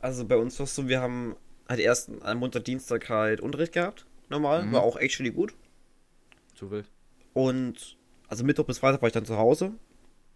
also 0.00 0.24
bei 0.24 0.36
uns 0.36 0.58
war 0.58 0.64
es 0.64 0.74
so, 0.74 0.86
wir 0.88 1.00
haben 1.00 1.34
halt 1.68 1.80
erst 1.80 2.10
am 2.22 2.38
Montag, 2.38 2.64
Dienstag 2.64 3.08
halt 3.08 3.40
Unterricht 3.40 3.72
gehabt. 3.72 4.06
Normal, 4.34 4.64
Mhm. 4.64 4.72
war 4.72 4.82
auch 4.82 4.96
actually 4.96 5.30
gut. 5.30 5.54
zu 6.54 6.70
wild. 6.70 6.88
Und 7.32 7.96
also 8.28 8.44
Mittwoch 8.44 8.64
bis 8.66 8.78
Freitag 8.78 9.00
war 9.02 9.06
ich 9.08 9.12
dann 9.12 9.24
zu 9.26 9.36
Hause. 9.36 9.72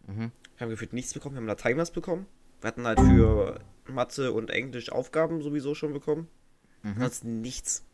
Mhm. 0.07 0.31
Wir 0.57 0.61
haben 0.61 0.71
gefühlt 0.71 0.93
nichts 0.93 1.15
bekommen, 1.15 1.35
wir 1.37 1.41
haben 1.41 1.47
Latein 1.47 1.77
was 1.77 1.91
bekommen. 1.93 2.27
Wir 2.61 2.69
hatten 2.69 2.87
halt 2.87 2.99
für 3.01 3.61
Mathe 3.87 4.33
und 4.33 4.51
Englisch 4.51 4.91
Aufgaben 4.91 5.43
sowieso 5.43 5.75
schon 5.77 5.93
bekommen. 5.93 6.27
Ansonsten 6.83 7.41
nichts. 7.41 7.85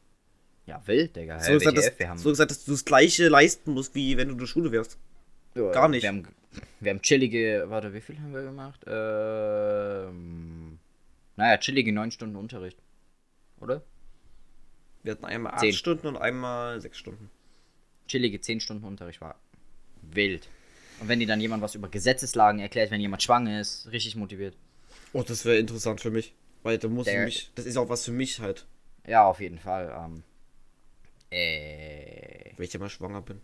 Ja, 0.66 0.80
wild, 0.87 1.16
Digga. 1.16 1.38
So 1.40 1.52
gesagt, 1.52 1.76
WTF, 1.76 1.96
dass, 1.99 2.08
haben, 2.08 2.18
so 2.18 2.30
gesagt, 2.30 2.50
dass 2.50 2.64
du 2.64 2.70
das 2.73 2.84
gleiche 2.87 3.28
leisten 3.28 3.73
musst, 3.73 3.94
wie 3.94 4.16
wenn 4.16 4.28
du 4.28 4.32
in 4.34 4.38
der 4.40 4.46
Schule 4.46 4.73
wärst. 4.73 4.96
Ja, 5.54 5.70
gar 5.70 5.88
nicht. 5.88 6.02
Wir 6.02 6.08
haben, 6.08 6.26
wir 6.80 6.90
haben 6.90 7.02
chillige, 7.02 7.64
warte, 7.68 7.92
wie 7.92 8.00
viel 8.00 8.18
haben 8.18 8.32
wir 8.32 8.42
gemacht? 8.42 8.80
Ähm, 8.87 10.78
naja, 11.37 11.58
chillige 11.58 11.92
9 11.92 12.11
Stunden 12.11 12.37
Unterricht. 12.37 12.78
Oder? 13.61 13.82
Wir 15.04 15.12
hatten 15.12 15.25
einmal 15.26 15.56
Zehn. 15.58 15.70
8 15.70 15.78
Stunden 15.78 16.06
und 16.08 16.16
einmal 16.16 16.80
6 16.80 16.99
Stunden. 16.99 17.30
Chillige 18.08 18.40
10 18.40 18.58
Stunden 18.61 18.84
Unterricht 18.84 19.20
war 19.20 19.37
wild. 20.02 20.49
Und 21.00 21.08
wenn 21.08 21.20
dir 21.20 21.26
dann 21.26 21.40
jemand 21.40 21.62
was 21.62 21.75
über 21.75 21.88
Gesetzeslagen 21.88 22.61
erklärt, 22.61 22.90
wenn 22.90 23.00
jemand 23.00 23.23
schwanger 23.23 23.61
ist, 23.61 23.90
richtig 23.92 24.16
motiviert. 24.16 24.56
Oh, 25.12 25.23
das 25.23 25.44
wäre 25.44 25.58
interessant 25.58 26.00
für 26.00 26.11
mich. 26.11 26.34
Weil 26.62 26.78
da 26.78 26.88
muss 26.88 27.04
Der- 27.04 27.25
mich. 27.25 27.50
Das 27.54 27.66
ist 27.66 27.76
auch 27.76 27.88
was 27.88 28.04
für 28.04 28.11
mich 28.12 28.40
halt, 28.40 28.66
Ja, 29.06 29.25
auf 29.26 29.40
jeden 29.40 29.58
Fall. 29.58 29.94
Ähm, 29.96 30.23
äh, 31.30 32.52
wenn 32.56 32.64
ich 32.64 32.78
mal 32.78 32.88
schwanger 32.88 33.20
bin. 33.20 33.40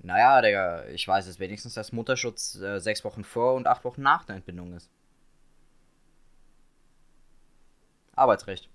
naja, 0.00 0.40
Digga, 0.42 0.86
ich 0.88 1.06
weiß 1.08 1.26
es 1.26 1.40
wenigstens, 1.40 1.74
dass 1.74 1.92
Mutterschutz 1.92 2.54
äh, 2.56 2.78
sechs 2.78 3.02
Wochen 3.04 3.24
vor 3.24 3.54
und 3.54 3.66
acht 3.66 3.84
Wochen 3.84 4.02
nach 4.02 4.24
der 4.24 4.36
Entbindung 4.36 4.74
ist. 4.74 4.88
Arbeitsrecht. 8.14 8.68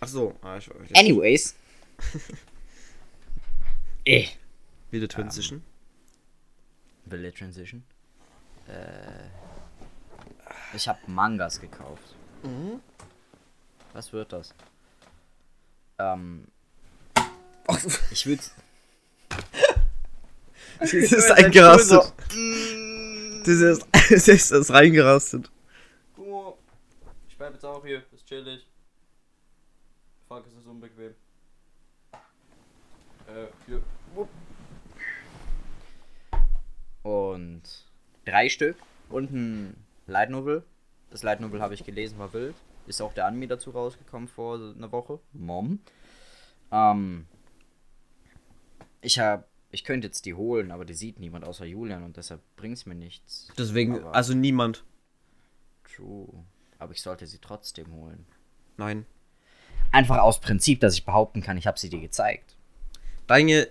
Ach 0.00 0.08
so, 0.08 0.34
ah, 0.42 0.56
ich, 0.56 0.68
ich, 0.68 0.96
Anyways. 0.96 1.54
eh. 4.04 4.28
Wieder 4.90 5.08
Transition. 5.08 5.62
Will 7.06 7.32
Transition. 7.32 7.82
Äh, 8.68 9.28
ich 10.74 10.86
habe 10.86 10.98
Mangas 11.06 11.60
gekauft. 11.60 12.14
Was 13.92 14.12
wird 14.12 14.32
das? 14.32 14.54
Ähm, 15.98 16.46
ich 18.10 18.26
würde. 18.26 18.42
Das 20.80 20.92
ist 20.92 21.30
eingerastet. 21.32 22.12
Das 23.44 23.60
ist, 23.60 23.86
das 24.28 24.50
ist 24.50 24.70
reingerastet. 24.70 25.50
Guck 26.14 26.28
mal, 26.28 26.54
ich 27.28 27.38
bleib 27.38 27.54
jetzt 27.54 27.64
auch 27.64 27.84
hier, 27.84 28.02
ist 28.12 28.26
chillig. 28.26 28.66
Fuck, 30.28 30.46
es 30.46 30.54
ist 30.54 30.66
unbequem. 30.66 31.14
Äh, 33.26 33.46
hier. 33.66 33.82
Und 37.02 37.62
drei 38.24 38.48
Stück 38.48 38.76
und 39.08 39.32
ein 39.32 39.84
Light 40.06 40.30
Novel. 40.30 40.64
Das 41.10 41.22
Light 41.22 41.40
Novel 41.40 41.62
habe 41.62 41.74
ich 41.74 41.84
gelesen, 41.84 42.18
war 42.18 42.32
wild. 42.32 42.54
Ist 42.86 43.00
auch 43.00 43.12
der 43.14 43.26
Anime 43.26 43.48
dazu 43.48 43.70
rausgekommen 43.70 44.28
vor 44.28 44.56
einer 44.56 44.92
Woche. 44.92 45.20
Mom. 45.32 45.80
Ähm, 46.70 47.26
ich 49.00 49.18
habe, 49.18 49.44
ich 49.70 49.84
könnte 49.84 50.06
jetzt 50.06 50.26
die 50.26 50.34
holen, 50.34 50.70
aber 50.70 50.84
die 50.84 50.94
sieht 50.94 51.18
niemand 51.20 51.46
außer 51.46 51.64
Julian 51.64 52.02
und 52.02 52.16
deshalb 52.16 52.40
bringt's 52.56 52.84
mir 52.86 52.94
nichts. 52.94 53.48
Deswegen, 53.56 53.96
Aber- 54.00 54.14
also 54.14 54.34
niemand. 54.34 54.84
True. 55.84 56.44
Aber 56.78 56.92
ich 56.92 57.02
sollte 57.02 57.26
sie 57.26 57.38
trotzdem 57.38 57.92
holen. 57.92 58.26
Nein. 58.76 59.06
Einfach 59.90 60.18
aus 60.18 60.40
Prinzip, 60.40 60.80
dass 60.80 60.94
ich 60.94 61.04
behaupten 61.04 61.40
kann, 61.42 61.56
ich 61.56 61.66
habe 61.66 61.78
sie 61.78 61.88
dir 61.88 62.00
gezeigt. 62.00 62.56
Deine. 63.26 63.68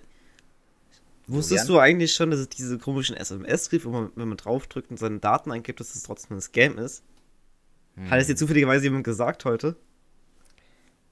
Wusstest 1.28 1.68
du 1.68 1.78
eigentlich 1.78 2.14
schon, 2.14 2.32
dass 2.32 2.40
es 2.40 2.50
diese 2.50 2.78
komischen 2.78 3.18
SMS 3.18 3.70
gibt, 3.70 3.84
wo 3.84 3.90
man, 3.90 4.12
wenn 4.16 4.30
man 4.30 4.38
draufdrückt 4.38 4.90
und 4.92 4.98
seine 4.98 5.20
Daten 5.20 5.52
eingibt, 5.52 5.80
dass 5.80 5.94
es 5.94 6.04
trotzdem 6.04 6.38
ein 6.38 6.42
Scam 6.42 6.78
ist? 6.78 7.04
Hat 8.10 8.20
es 8.20 8.28
dir 8.28 8.36
zufälligerweise 8.36 8.86
jemand 8.86 9.04
gesagt 9.04 9.44
heute? 9.44 9.76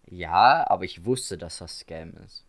Ja, 0.07 0.65
aber 0.69 0.83
ich 0.83 1.03
wusste, 1.03 1.37
dass 1.37 1.57
das 1.57 1.79
Scam 1.79 2.13
ist. 2.25 2.45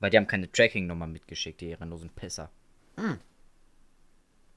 Weil 0.00 0.10
die 0.10 0.16
haben 0.16 0.26
keine 0.26 0.50
Tracking-Nummer 0.50 1.06
mitgeschickt, 1.06 1.60
die 1.60 1.68
ehrenlosen 1.68 2.10
Pisser. 2.10 2.50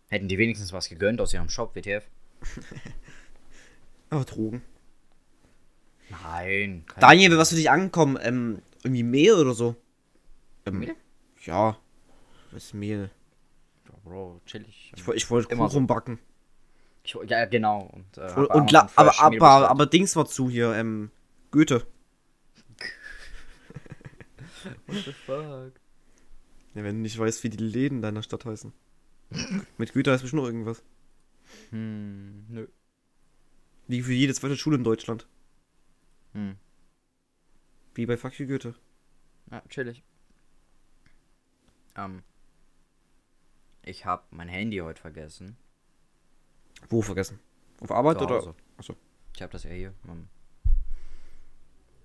Hätten 0.09 0.27
die 0.27 0.38
wenigstens 0.38 0.74
was 0.74 0.89
gegönnt 0.89 1.21
aus 1.21 1.33
ihrem 1.33 1.50
Shop, 1.50 1.75
WTF? 1.75 2.03
Aber 4.09 4.25
Drogen. 4.25 4.63
Nein. 6.09 6.85
Daniel, 7.00 7.38
was 7.38 7.50
für 7.50 7.55
dich 7.55 7.69
ankommen? 7.69 8.17
Ähm, 8.21 8.62
irgendwie 8.83 9.03
Mehl 9.03 9.33
oder 9.33 9.53
so? 9.53 9.75
Ähm, 10.65 10.79
Mehl? 10.79 10.95
Ja. 11.43 11.77
Was 12.51 12.65
ist 12.65 12.74
Mehl? 12.74 13.09
Ja, 13.88 13.95
Bro, 14.03 14.41
chillig. 14.45 14.93
Ich, 14.95 15.07
ich 15.07 15.29
wollte 15.29 15.55
Kuchen 15.55 15.88
backen. 15.88 16.19
Ich, 17.03 17.15
ja, 17.27 17.45
genau. 17.45 17.91
Und, 17.93 18.17
äh, 18.17 18.33
Und, 18.33 18.47
und 18.47 18.75
aber, 18.75 18.89
aber, 18.95 19.09
bestellt. 19.09 19.41
aber 19.43 19.85
Dings 19.85 20.15
war 20.15 20.25
zu 20.25 20.50
hier, 20.50 20.74
ähm, 20.74 21.12
Goethe. 21.51 21.85
What 24.88 24.97
the 25.05 25.12
fuck? 25.12 25.71
Ja, 26.74 26.83
wenn 26.83 26.95
du 26.97 27.01
nicht 27.01 27.17
weißt, 27.17 27.43
wie 27.43 27.50
die 27.50 27.63
Läden 27.63 28.01
deiner 28.01 28.24
Stadt 28.24 28.45
heißen. 28.45 28.74
Mit 29.77 29.93
Goethe 29.93 30.12
heißt 30.12 30.24
bestimmt 30.24 30.41
noch 30.41 30.47
irgendwas. 30.47 30.83
Hm, 31.69 32.45
nö. 32.50 32.67
Wie 33.88 34.01
für 34.01 34.13
jede 34.13 34.33
zweite 34.33 34.57
Schule 34.57 34.77
in 34.77 34.83
Deutschland. 34.83 35.27
Hm. 36.36 36.58
Wie 37.96 38.06
bei 38.06 38.18
Fuck 38.18 38.38
you 38.39 38.46
Goethe. 38.46 38.75
Ja, 39.50 39.63
chillig. 39.70 40.04
Ähm. 41.96 42.24
Ich 43.84 44.06
hab 44.06 44.32
mein 44.32 44.50
Handy 44.50 44.77
heute 44.80 45.00
vergessen. 45.00 45.56
Wo 46.89 47.01
vergessen? 47.01 47.39
Auf 47.80 47.92
Arbeit 47.92 48.18
Zu 48.18 48.25
oder? 48.25 48.56
Achso. 48.77 48.96
Ich 49.34 49.42
habe 49.42 49.51
das 49.51 49.63
ja 49.63 49.70
hier. 49.70 49.94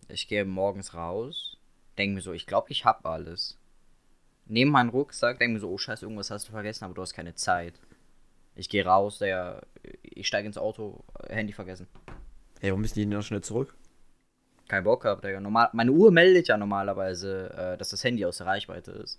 Ich 0.09 0.29
gehe 0.29 0.45
morgens 0.45 0.95
raus, 0.95 1.59
denke 1.99 2.17
mir 2.17 2.21
so, 2.21 2.33
ich 2.33 2.47
glaube, 2.47 2.71
ich 2.71 2.85
habe 2.85 3.09
alles. 3.09 3.59
Nehme 4.47 4.71
meinen 4.71 4.91
Rucksack, 4.91 5.39
denke 5.39 5.55
mir 5.55 5.61
so, 5.61 5.71
oh 5.71 5.79
scheiße, 5.79 6.05
irgendwas 6.05 6.31
hast 6.31 6.49
du 6.49 6.53
vergessen, 6.53 6.85
aber 6.85 6.95
du 6.95 7.03
hast 7.03 7.15
keine 7.15 7.35
Zeit. 7.35 7.81
Ich 8.55 8.69
gehe 8.69 8.85
raus, 8.85 9.19
der, 9.19 9.67
ich 10.03 10.27
steige 10.27 10.47
ins 10.47 10.59
Auto, 10.59 11.05
Handy 11.29 11.53
vergessen. 11.53 11.89
Hey, 12.61 12.71
warum 12.71 12.83
müssen 12.83 12.95
die 12.95 13.01
denn 13.01 13.11
noch 13.11 13.23
schnell 13.23 13.43
zurück? 13.43 13.75
Kein 14.71 14.85
Bock 14.85 15.03
Digga. 15.21 15.41
Normal, 15.41 15.69
meine 15.73 15.91
Uhr 15.91 16.13
meldet 16.13 16.47
ja 16.47 16.57
normalerweise, 16.57 17.73
äh, 17.73 17.77
dass 17.77 17.89
das 17.89 18.05
Handy 18.05 18.25
aus 18.25 18.37
der 18.39 18.47
Reichweite 18.47 18.93
ist. 18.93 19.19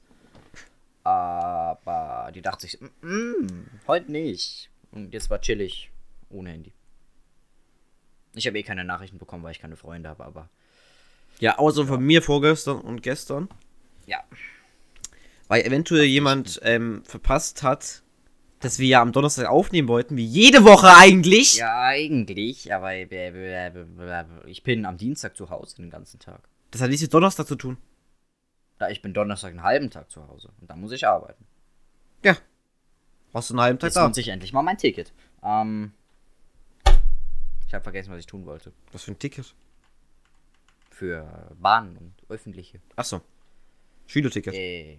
Aber 1.04 2.32
die 2.34 2.42
dachte 2.42 2.62
sich, 2.62 2.80
mm, 2.80 2.88
mm, 3.02 3.66
heute 3.86 4.10
nicht. 4.14 4.70
Und 4.92 5.14
jetzt 5.14 5.30
war 5.30 5.42
chillig 5.42 5.92
ohne 6.30 6.52
Handy. 6.52 6.72
Ich 8.34 8.48
habe 8.48 8.60
eh 8.60 8.64
keine 8.64 8.86
Nachrichten 8.86 9.18
bekommen, 9.18 9.44
weil 9.44 9.52
ich 9.52 9.60
keine 9.60 9.76
Freunde 9.76 10.08
habe, 10.08 10.24
aber 10.24 10.48
Ja, 11.42 11.58
außer 11.58 11.86
von 11.86 12.02
mir 12.02 12.22
vorgestern 12.22 12.80
und 12.80 13.04
gestern. 13.04 13.50
ja. 14.06 14.24
Weil 15.50 15.64
eventuell 15.64 16.06
jemand 16.06 16.62
ähm, 16.64 17.04
verpasst 17.04 17.62
hat, 17.62 18.04
dass 18.62 18.80
wir 18.80 18.88
ja 18.88 19.02
am 19.02 19.12
Donnerstag 19.12 19.48
aufnehmen 19.48 19.88
wollten, 19.88 20.16
wie 20.18 20.26
jede 20.26 20.64
Woche 20.64 20.88
eigentlich. 20.96 21.58
Ja, 21.58 21.82
eigentlich, 21.82 22.74
aber 22.74 22.96
ich 24.46 24.64
bin 24.64 24.86
am 24.86 24.98
Dienstag 24.98 25.36
zu 25.36 25.50
Hause 25.50 25.78
den 25.78 25.90
ganzen 25.90 26.20
Tag. 26.20 26.48
Das 26.72 26.82
hat 26.82 26.90
nichts 26.90 27.02
mit 27.02 27.14
Donnerstag 27.14 27.48
zu 27.48 27.56
tun. 27.56 27.78
Da 28.78 28.90
ich 28.90 29.02
bin 29.02 29.14
Donnerstag 29.14 29.50
einen 29.52 29.64
halben 29.64 29.90
Tag 29.90 30.10
zu 30.10 30.28
Hause 30.28 30.50
und 30.62 30.70
dann 30.70 30.80
muss 30.80 30.92
ich 30.92 31.08
arbeiten. 31.08 31.46
Ja. 32.24 32.38
Warst 33.32 33.50
du 33.50 33.54
einen 33.54 33.62
halben 33.62 33.80
Tag 33.80 33.88
Jetzt 33.88 33.96
da? 33.98 34.04
lohnt 34.04 34.16
sich 34.16 34.28
endlich 34.30 34.54
mal 34.54 34.62
mein 34.62 34.78
Ticket. 34.78 35.14
Ähm, 35.44 35.94
ich 37.68 37.74
habe 37.74 37.84
vergessen, 37.84 38.12
was 38.12 38.20
ich 38.20 38.26
tun 38.26 38.46
wollte. 38.46 38.74
Was 38.92 39.04
für 39.04 39.12
ein 39.12 39.20
Ticket? 39.20 39.54
Für 40.90 41.52
Bahnen 41.60 41.98
und 41.98 42.14
öffentliche. 42.30 42.80
Achso. 42.96 43.22
Schülerticket. 44.08 44.54
Äh, 44.54 44.98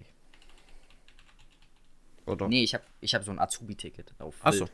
Oder? 2.26 2.48
nee, 2.48 2.62
ich 2.62 2.74
habe 2.74 2.84
ich 3.00 3.14
hab 3.14 3.24
so 3.24 3.30
ein 3.30 3.38
Azubi-Ticket 3.38 4.14
auf 4.18 4.34
Achso. 4.44 4.68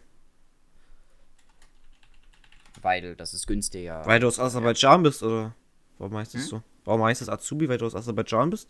Weil 2.82 3.16
das 3.16 3.34
ist 3.34 3.46
günstiger. 3.46 4.04
Weil 4.06 4.20
du 4.20 4.28
aus 4.28 4.38
Aserbaidschan 4.38 5.02
bist, 5.02 5.22
oder? 5.22 5.54
Warum 5.98 6.16
heißt 6.16 6.34
Hm? 6.34 6.40
das 6.40 6.48
so? 6.48 6.62
Warum 6.84 7.02
heißt 7.04 7.20
das 7.20 7.28
Azubi, 7.28 7.68
weil 7.68 7.78
du 7.78 7.86
aus 7.86 7.94
Aserbaidschan 7.94 8.50
bist? 8.50 8.68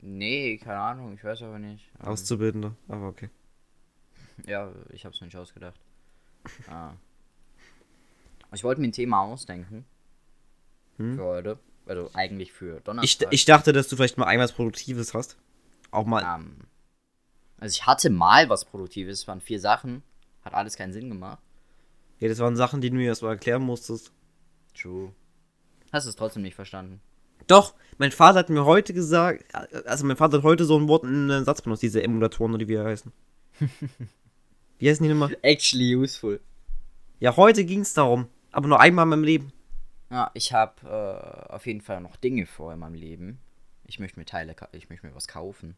Nee, 0.00 0.58
keine 0.58 0.80
Ahnung, 0.80 1.14
ich 1.14 1.22
weiß 1.24 1.42
aber 1.42 1.58
nicht. 1.58 1.90
Ähm, 2.00 2.08
Auszubildender. 2.08 2.74
Aber 2.88 3.08
okay. 3.08 3.30
Ja, 4.46 4.70
ich 4.90 5.04
habe 5.04 5.14
es 5.14 5.20
mir 5.20 5.26
nicht 5.28 5.36
ausgedacht. 5.36 5.78
ah. 6.68 6.92
Ich 8.52 8.64
wollte 8.64 8.80
mir 8.80 8.88
ein 8.88 8.92
Thema 8.92 9.20
ausdenken. 9.22 9.84
Hm? 10.98 11.16
Für 11.16 11.24
heute. 11.24 11.58
Also 11.86 12.10
eigentlich 12.14 12.52
für 12.52 12.78
Ich, 12.78 12.82
Donnerstag. 12.84 13.28
ich 13.32 13.44
dachte, 13.44 13.72
dass 13.72 13.88
du 13.88 13.96
vielleicht 13.96 14.16
mal 14.18 14.26
irgendwas 14.30 14.52
Produktives 14.52 15.14
hast. 15.14 15.36
Auch 15.90 16.06
mal. 16.06 16.22
ähm, 16.40 16.56
also 17.64 17.76
ich 17.76 17.86
hatte 17.86 18.10
mal 18.10 18.50
was 18.50 18.66
Produktives, 18.66 19.20
es 19.20 19.26
waren 19.26 19.40
vier 19.40 19.58
Sachen. 19.58 20.02
Hat 20.44 20.52
alles 20.52 20.76
keinen 20.76 20.92
Sinn 20.92 21.08
gemacht. 21.08 21.42
Ja, 22.18 22.28
das 22.28 22.38
waren 22.38 22.56
Sachen, 22.56 22.82
die 22.82 22.90
du 22.90 22.96
mir 22.96 23.06
erst 23.06 23.22
mal 23.22 23.30
erklären 23.30 23.62
musstest. 23.62 24.12
True. 24.74 25.14
Hast 25.90 26.04
es 26.04 26.14
trotzdem 26.14 26.42
nicht 26.42 26.56
verstanden. 26.56 27.00
Doch, 27.46 27.74
mein 27.96 28.12
Vater 28.12 28.40
hat 28.40 28.50
mir 28.50 28.66
heute 28.66 28.92
gesagt, 28.92 29.46
also 29.54 30.04
mein 30.04 30.18
Vater 30.18 30.36
hat 30.36 30.44
heute 30.44 30.66
so 30.66 30.78
ein 30.78 30.88
Wort 30.88 31.04
in 31.04 31.30
einen 31.30 31.46
Satz 31.46 31.62
benutzt, 31.62 31.82
diese 31.82 32.02
Emulatoren 32.02 32.52
oder 32.52 32.68
wie 32.68 32.74
er 32.74 32.84
heißen. 32.84 33.10
wie 34.78 34.90
heißen 34.90 35.02
die 35.02 35.08
nochmal? 35.08 35.34
Actually 35.40 35.96
useful. 35.96 36.40
Ja, 37.18 37.34
heute 37.34 37.64
ging 37.64 37.80
es 37.80 37.94
darum. 37.94 38.28
Aber 38.52 38.68
nur 38.68 38.78
einmal 38.78 39.04
in 39.04 39.08
meinem 39.08 39.24
Leben. 39.24 39.52
Ja, 40.10 40.30
ich 40.34 40.52
habe 40.52 40.86
äh, 40.86 41.50
auf 41.50 41.66
jeden 41.66 41.80
Fall 41.80 42.02
noch 42.02 42.16
Dinge 42.16 42.44
vor 42.44 42.74
in 42.74 42.80
meinem 42.80 42.94
Leben. 42.94 43.38
Ich 43.86 43.98
möchte 43.98 44.18
mir 44.18 44.26
Teile, 44.26 44.54
ich 44.72 44.90
möchte 44.90 45.06
mir 45.06 45.14
was 45.14 45.28
kaufen. 45.28 45.76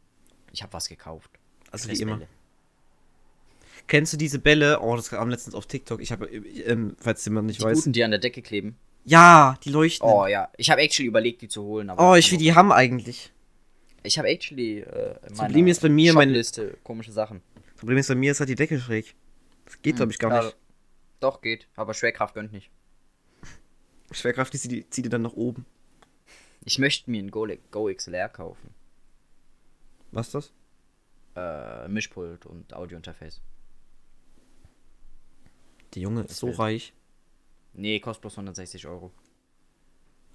Ich 0.51 0.63
habe 0.63 0.73
was 0.73 0.89
gekauft. 0.89 1.36
Also 1.71 1.89
wie 1.89 1.99
immer. 2.01 2.21
Kennst 3.87 4.11
du 4.13 4.17
diese 4.17 4.39
Bälle? 4.39 4.81
Oh, 4.81 4.95
das 4.95 5.09
kam 5.09 5.29
letztens 5.29 5.55
auf 5.55 5.65
TikTok. 5.65 6.01
Ich 6.01 6.11
habe, 6.11 6.27
ähm, 6.27 6.95
falls 6.99 7.23
jemand 7.25 7.47
nicht 7.47 7.61
Die 7.61 7.65
weiß. 7.65 7.77
guten, 7.77 7.93
die 7.93 8.03
an 8.03 8.11
der 8.11 8.19
Decke 8.19 8.41
kleben. 8.41 8.75
Ja, 9.05 9.57
die 9.63 9.69
leuchten. 9.69 10.07
Oh 10.07 10.27
ja, 10.27 10.49
ich 10.57 10.69
habe 10.69 10.81
actually 10.81 11.07
überlegt, 11.07 11.41
die 11.41 11.47
zu 11.47 11.63
holen. 11.63 11.89
Aber 11.89 12.11
Oh, 12.11 12.15
ich 12.15 12.29
will 12.31 12.37
die 12.37 12.53
haben 12.53 12.73
eigentlich. 12.73 13.31
Ich 14.03 14.17
habe 14.17 14.27
actually 14.27 14.79
äh, 14.81 15.15
Problem 15.35 15.67
ist 15.67 15.81
bei 15.81 15.89
mir, 15.89 16.13
meine- 16.13 16.33
Liste 16.33 16.77
komische 16.83 17.11
Sachen. 17.13 17.41
Problem 17.77 17.97
ist, 17.97 18.07
bei 18.07 18.15
mir 18.15 18.31
ist 18.31 18.39
halt 18.39 18.49
die 18.49 18.55
Decke 18.55 18.79
schräg. 18.79 19.15
Das 19.65 19.81
geht, 19.81 19.95
glaube 19.97 20.11
ich, 20.11 20.19
gar 20.19 20.33
Ja, 20.33 20.43
nicht. 20.43 20.57
Doch, 21.19 21.41
geht. 21.41 21.67
Aber 21.75 21.93
Schwerkraft 21.93 22.33
gönnt 22.33 22.51
nicht. 22.51 22.69
Schwerkraft, 24.11 24.53
die 24.53 24.57
zieht, 24.57 24.93
zieht 24.93 25.05
die 25.05 25.09
dann 25.09 25.21
nach 25.21 25.33
oben. 25.33 25.65
Ich 26.65 26.79
möchte 26.79 27.09
mir 27.09 27.19
einen 27.19 27.31
Go, 27.31 27.47
Go 27.71 27.89
XLR 27.93 28.29
kaufen. 28.29 28.73
Was 30.11 30.27
ist 30.27 30.35
das? 30.35 30.51
Äh, 31.37 31.87
Mischpult 31.87 32.45
und 32.45 32.73
Audiointerface. 32.73 33.41
Der 35.93 36.01
Junge 36.01 36.21
ist 36.21 36.37
so 36.37 36.49
reich. 36.49 36.93
Nee, 37.73 37.99
kostet 37.99 38.21
bloß 38.21 38.33
160 38.33 38.87
Euro. 38.87 39.11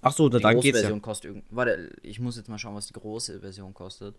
Ach 0.01 0.13
so, 0.13 0.29
da 0.29 0.37
Die 0.37 0.43
dann 0.43 0.53
große 0.55 0.63
geht's 0.63 0.77
ja. 0.77 0.81
Version 0.83 1.01
kostet 1.01 1.25
irgend... 1.31 1.45
Warte, 1.49 1.89
ich 2.01 2.19
muss 2.19 2.37
jetzt 2.37 2.49
mal 2.49 2.57
schauen, 2.57 2.75
was 2.75 2.87
die 2.87 2.93
große 2.93 3.39
Version 3.41 3.73
kostet. 3.73 4.15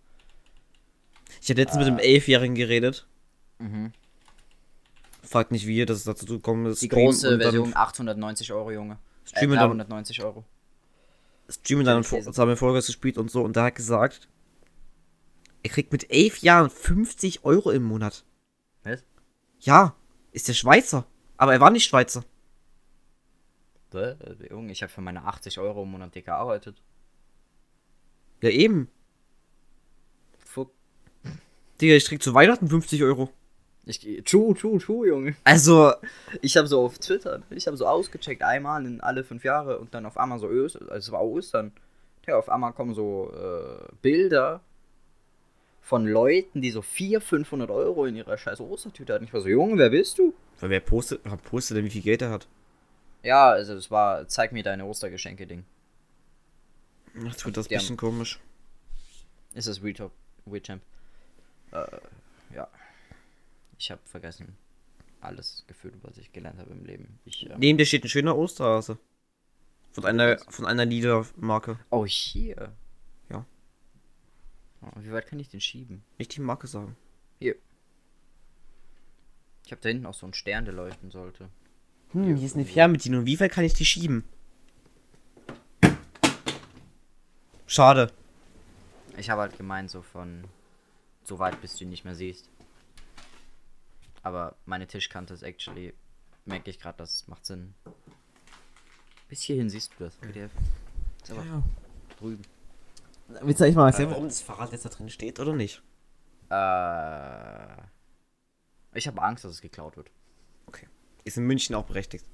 Ich 1.41 1.49
habe 1.51 1.61
letztens 1.61 1.79
mit 1.81 1.89
einem 1.89 1.99
Elfjährigen 1.99 2.55
geredet. 2.55 3.07
Mhm. 3.59 3.93
Fragt 5.23 5.53
nicht 5.53 5.67
wie, 5.67 5.85
dass 5.87 5.99
es 5.99 6.05
dazu 6.05 6.27
gekommen 6.27 6.67
ist. 6.67 6.83
Die 6.83 6.87
Stream 6.87 7.07
große 7.07 7.31
dann 7.31 7.41
Version 7.41 7.73
890 7.75 8.53
Euro, 8.53 8.71
Junge. 8.73 8.95
Äh, 8.95 9.29
Streamen 9.29 9.57
dann- 9.59 9.69
390 9.79 10.23
Euro. 10.23 10.45
Streamen 11.49 11.85
dann 11.85 12.03
Käse. 12.03 12.31
zusammen 12.31 12.57
Vollgas 12.57 12.87
gespielt 12.87 13.19
und 13.19 13.31
so. 13.31 13.43
Und 13.43 13.57
da 13.57 13.65
hat 13.65 13.75
gesagt, 13.75 14.29
er 15.65 15.71
kriegt 15.71 15.93
mit 15.93 16.11
elf 16.11 16.39
Jahren 16.39 16.69
50 16.69 17.45
Euro 17.45 17.71
im 17.71 17.83
Monat. 17.83 18.25
Was? 18.85 19.03
Ja, 19.61 19.97
ist 20.31 20.47
der 20.47 20.53
Schweizer. 20.53 21.07
Aber 21.39 21.55
er 21.55 21.61
war 21.61 21.71
nicht 21.71 21.87
Schweizer. 21.87 22.23
Äh, 23.95 24.15
Junge, 24.51 24.73
ich 24.73 24.83
habe 24.83 24.93
für 24.93 25.01
meine 25.01 25.25
80 25.25 25.59
Euro 25.59 25.85
im 25.85 25.91
Monat 25.91 26.13
gearbeitet. 26.13 26.83
Ja, 28.43 28.51
eben. 28.51 28.89
Fuck. 30.39 30.71
Digga, 31.81 31.95
ich 31.95 32.05
krieg 32.05 32.23
zu 32.23 32.35
Weihnachten 32.35 32.69
50 32.69 33.03
Euro. 33.03 33.31
Ich, 33.87 34.01
true, 34.25 34.55
true, 34.55 34.79
true, 34.79 35.09
Junge. 35.09 35.37
Also, 35.45 35.93
Ich 36.43 36.57
habe 36.59 36.67
so 36.67 36.85
auf 36.85 36.99
Twitter, 36.99 37.43
ich 37.51 37.67
habe 37.67 37.77
so 37.77 37.87
ausgecheckt, 37.87 38.43
einmal 38.43 38.85
in 38.85 39.01
alle 39.01 39.25
fünf 39.25 39.45
Jahre 39.45 39.79
und 39.79 39.95
dann 39.95 40.05
auf 40.05 40.19
einmal 40.19 40.39
so 40.39 40.49
Öst, 40.49 40.77
also 40.77 40.95
es 40.95 41.13
war 41.13 41.23
Ostern. 41.23 41.73
Ja, 42.27 42.39
auf 42.39 42.49
einmal 42.49 42.73
kommen 42.73 42.95
so 42.95 43.33
äh, 43.35 43.93
Bilder 44.03 44.63
von 45.85 46.07
Leuten, 46.07 46.63
die 46.63 46.71
so 46.71 46.81
400, 46.81 47.23
500 47.23 47.71
Euro 47.71 48.07
in 48.07 48.17
ihrer 48.17 48.39
scheiß 48.39 48.59
Ostertüte 48.61 49.13
hatten. 49.13 49.25
Ich 49.25 49.35
war 49.35 49.43
so, 49.43 49.49
Junge, 49.49 49.77
wer 49.77 49.91
bist 49.91 50.19
du? 50.19 50.33
wer 50.61 50.81
postet, 50.81 51.21
postet 51.45 51.77
denn, 51.77 51.85
wie 51.85 51.91
viel 51.91 52.01
Geld 52.01 52.23
er 52.23 52.31
hat? 52.31 52.49
Ja, 53.23 53.51
also 53.51 53.75
es 53.75 53.91
war, 53.91 54.27
zeig 54.27 54.53
mir 54.53 54.63
deine 54.63 54.87
Ostergeschenke-Ding. 54.87 55.65
Ach, 57.29 57.35
tut 57.37 57.57
das 57.59 57.69
haben- 57.69 57.79
bisschen 57.79 57.97
komisch. 57.99 58.41
Ist 59.53 59.67
es 59.67 59.83
WeTop, 59.83 60.11
WeChamp? 60.47 60.83
Äh, 61.73 61.85
ja. 62.55 62.67
Ich 63.79 63.91
habe 63.91 64.01
vergessen 64.07 64.57
alles 65.21 65.65
gefühlt, 65.67 65.95
was 66.03 66.17
ich 66.17 66.33
gelernt 66.33 66.59
habe 66.59 66.71
im 66.71 66.85
Leben. 66.85 67.19
Ich, 67.27 67.45
ähm, 67.49 67.59
Neben 67.59 67.77
dir 67.79 67.85
steht 67.87 68.05
ein 68.05 68.09
schöner 68.09 68.37
Osterhase. 68.37 68.99
Von 69.93 70.07
einer, 70.07 70.39
von 70.49 70.65
einer 70.67 70.85
Liedermarke. 70.87 71.79
Oh, 71.91 72.05
hier. 72.07 72.73
Ja. 74.85 74.93
Oh, 74.97 75.01
wie 75.03 75.13
weit 75.13 75.27
kann 75.27 75.39
ich 75.39 75.49
den 75.49 75.61
schieben? 75.61 76.03
Nicht 76.19 76.37
die 76.37 76.41
Marke 76.41 76.67
sagen. 76.67 76.97
Hier. 77.39 77.57
Ich 79.65 79.73
habe 79.73 79.81
da 79.81 79.89
hinten 79.89 80.07
auch 80.07 80.15
so 80.15 80.27
einen 80.27 80.35
Stern, 80.35 80.65
der 80.65 80.75
leuchten 80.75 81.11
sollte. 81.11 81.49
Hm, 82.11 82.37
hier 82.37 82.47
ist 82.47 82.55
eine 82.55 82.65
Fernbedienung. 82.65 83.27
Wie 83.27 83.41
weit 83.41 83.53
kann 83.53 83.65
ich 83.65 83.75
die 83.75 83.85
schieben? 83.85 84.25
Schade. 87.67 88.13
Ich 89.17 89.31
habe 89.31 89.41
halt 89.41 89.57
gemeint, 89.57 89.91
so 89.91 90.03
von 90.03 90.45
so 91.25 91.39
weit, 91.39 91.61
bis 91.61 91.77
du 91.77 91.85
ihn 91.85 91.91
nicht 91.91 92.05
mehr 92.05 92.15
siehst. 92.15 92.49
Aber 94.23 94.57
meine 94.67 94.87
Tischkante 94.87 95.35
ist 95.35 95.43
actually, 95.43 95.95
merke 96.45 96.71
ich 96.71 96.79
gerade, 96.79 96.99
das 96.99 97.27
macht 97.27 97.47
Sinn. 97.47 97.75
Bis 99.29 99.43
hierhin 99.43 99.71
siehst 99.71 99.93
du 99.99 100.05
das. 100.05 100.17
PDF. 100.17 100.51
Ist 101.23 101.31
aber 101.31 101.63
drüben. 102.19 102.43
Willst 103.29 103.61
du 103.61 103.65
eigentlich 103.65 103.77
mal 103.77 103.89
erzählen, 103.89 104.11
warum 104.11 104.25
das 104.25 104.43
Fahrrad 104.43 104.73
jetzt 104.73 104.85
da 104.85 104.89
drin 104.89 105.09
steht 105.09 105.41
oder 105.41 105.53
nicht? 105.53 105.83
Äh, 106.51 107.83
ich 108.95 109.07
habe 109.07 109.23
Angst, 109.23 109.45
dass 109.45 109.53
es 109.53 109.61
geklaut 109.61 109.97
wird. 109.97 110.11
Okay. 110.67 110.87
Ist 111.25 111.37
in 111.37 111.45
München 111.45 111.75
auch 111.75 111.85
berechtigt. 111.85 112.27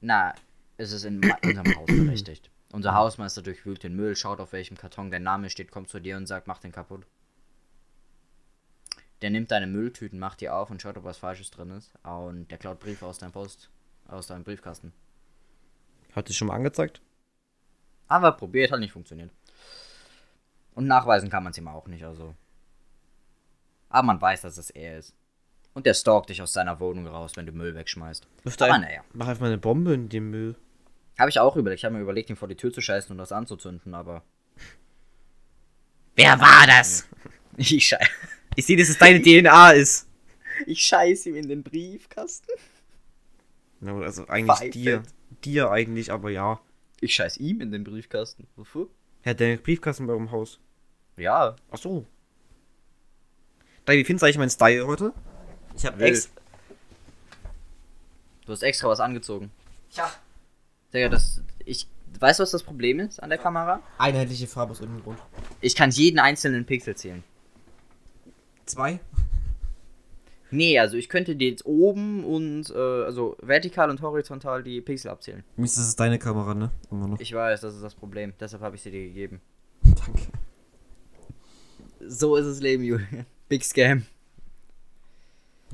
Na, 0.00 0.34
es 0.76 0.92
ist 0.92 1.04
in 1.04 1.20
unserem 1.44 1.76
Haus 1.76 1.86
berechtigt. 1.86 2.50
Unser 2.72 2.94
Hausmeister 2.94 3.42
durchwühlt 3.42 3.84
den 3.84 3.94
Müll, 3.94 4.16
schaut 4.16 4.40
auf 4.40 4.52
welchem 4.52 4.76
Karton 4.76 5.10
dein 5.10 5.22
Name 5.22 5.48
steht, 5.48 5.70
kommt 5.70 5.88
zu 5.88 6.00
dir 6.00 6.16
und 6.16 6.26
sagt, 6.26 6.48
mach 6.48 6.58
den 6.58 6.72
kaputt. 6.72 7.06
Der 9.22 9.30
nimmt 9.30 9.52
deine 9.52 9.68
Mülltüten, 9.68 10.18
macht 10.18 10.40
die 10.40 10.50
auf 10.50 10.70
und 10.70 10.82
schaut, 10.82 10.96
ob 10.96 11.04
was 11.04 11.18
Falsches 11.18 11.50
drin 11.52 11.70
ist. 11.70 11.92
Und 12.02 12.50
der 12.50 12.58
klaut 12.58 12.80
Briefe 12.80 13.06
aus 13.06 13.18
deinem 13.18 13.32
Post, 13.32 13.70
aus 14.08 14.26
deinem 14.26 14.42
Briefkasten. 14.42 14.92
Hat 16.14 16.28
das 16.28 16.34
schon 16.36 16.48
mal 16.48 16.56
angezeigt? 16.56 17.00
Aber 18.08 18.32
probiert, 18.32 18.72
hat 18.72 18.80
nicht 18.80 18.92
funktioniert. 18.92 19.30
Und 20.74 20.86
nachweisen 20.86 21.30
kann 21.30 21.42
man 21.44 21.52
es 21.52 21.58
ihm 21.58 21.68
auch 21.68 21.86
nicht, 21.86 22.04
also. 22.04 22.34
Aber 23.88 24.06
man 24.06 24.20
weiß, 24.20 24.42
dass 24.42 24.58
es 24.58 24.70
er 24.70 24.98
ist. 24.98 25.14
Und 25.72 25.86
der 25.86 25.94
stalkt 25.94 26.28
dich 26.30 26.40
aus 26.42 26.52
seiner 26.52 26.78
Wohnung 26.80 27.06
raus, 27.06 27.32
wenn 27.36 27.46
du 27.46 27.52
Müll 27.52 27.74
wegschmeißt. 27.74 28.26
Aber 28.58 28.72
ein- 28.74 28.80
naja. 28.82 29.02
Mach 29.12 29.28
einfach 29.28 29.46
eine 29.46 29.58
Bombe 29.58 29.94
in 29.94 30.08
den 30.08 30.30
Müll. 30.30 30.56
Habe 31.18 31.30
ich 31.30 31.38
auch 31.38 31.56
überlegt. 31.56 31.80
Ich 31.80 31.84
habe 31.84 31.94
mir 31.94 32.00
überlegt, 32.00 32.30
ihn 32.30 32.36
vor 32.36 32.48
die 32.48 32.56
Tür 32.56 32.72
zu 32.72 32.80
scheißen 32.80 33.10
und 33.12 33.18
das 33.18 33.30
anzuzünden, 33.32 33.94
aber. 33.94 34.22
Wer 36.16 36.38
war 36.40 36.66
das? 36.66 37.06
Ich 37.56 37.86
scheiße. 37.86 38.10
Ich 38.56 38.66
sehe, 38.66 38.76
dass 38.76 38.88
es 38.88 38.98
deine 38.98 39.22
DNA 39.22 39.70
ist. 39.72 40.08
Ich 40.66 40.82
scheiße 40.84 41.28
ihm 41.28 41.36
in 41.36 41.48
den 41.48 41.62
Briefkasten. 41.62 42.50
Na, 43.78 43.96
also 44.00 44.26
eigentlich 44.26 44.56
Pfeife. 44.58 44.70
dir. 44.72 45.02
Dir 45.44 45.70
eigentlich, 45.70 46.10
aber 46.10 46.30
ja. 46.30 46.60
Ich 47.00 47.14
scheiß 47.14 47.36
ihm 47.36 47.60
in 47.60 47.70
den 47.70 47.84
Briefkasten. 47.84 48.48
Wofür? 48.56 48.88
Er 49.22 49.30
hat 49.30 49.40
deinen 49.40 49.62
Briefkasten 49.62 50.08
bei 50.08 50.14
eurem 50.14 50.32
Haus. 50.32 50.58
Ja. 51.16 51.56
Ach 51.70 51.78
so. 51.78 52.04
Dai, 53.84 53.96
wie 53.98 54.04
findest 54.04 54.22
du 54.22 54.26
eigentlich 54.26 54.38
meinen 54.38 54.50
Style 54.50 54.86
heute? 54.86 55.12
Ich 55.76 55.84
habe 55.84 55.98
Wild. 55.98 56.10
ex. 56.10 56.30
Du 58.46 58.52
hast 58.52 58.62
extra 58.62 58.88
was 58.88 59.00
angezogen. 59.00 59.50
Ja. 59.92 60.10
Digga, 60.92 61.08
das. 61.08 61.42
Ich. 61.64 61.88
Weißt 62.20 62.38
du, 62.38 62.42
was 62.44 62.52
das 62.52 62.62
Problem 62.62 63.00
ist 63.00 63.20
an 63.20 63.28
der 63.28 63.38
Kamera? 63.38 63.82
Einheitliche 63.98 64.46
Farbe 64.46 64.70
aus 64.70 64.80
irgendeinem 64.80 65.02
Grund. 65.04 65.18
Ich 65.60 65.74
kann 65.74 65.90
jeden 65.90 66.20
einzelnen 66.20 66.64
Pixel 66.64 66.94
zählen. 66.94 67.24
Zwei? 68.66 69.00
Nee, 70.52 70.78
also 70.78 70.96
ich 70.96 71.08
könnte 71.08 71.34
dir 71.34 71.50
jetzt 71.50 71.66
oben 71.66 72.24
und, 72.24 72.70
äh, 72.70 72.78
also 73.04 73.36
vertikal 73.42 73.90
und 73.90 74.00
horizontal 74.00 74.62
die 74.62 74.80
Pixel 74.80 75.10
abzählen. 75.10 75.42
Mist, 75.56 75.76
das 75.76 75.88
ist 75.88 75.98
deine 75.98 76.20
Kamera, 76.20 76.54
ne? 76.54 76.70
Immer 76.92 77.08
noch. 77.08 77.18
Ich 77.18 77.32
weiß, 77.34 77.60
das 77.60 77.74
ist 77.74 77.82
das 77.82 77.96
Problem. 77.96 78.32
Deshalb 78.38 78.62
habe 78.62 78.76
ich 78.76 78.82
sie 78.82 78.92
dir 78.92 79.02
gegeben. 79.02 79.40
So 82.08 82.36
ist 82.36 82.46
das 82.46 82.60
Leben, 82.60 82.82
Julian. 82.84 83.26
Big 83.48 83.64
Scam. 83.64 84.06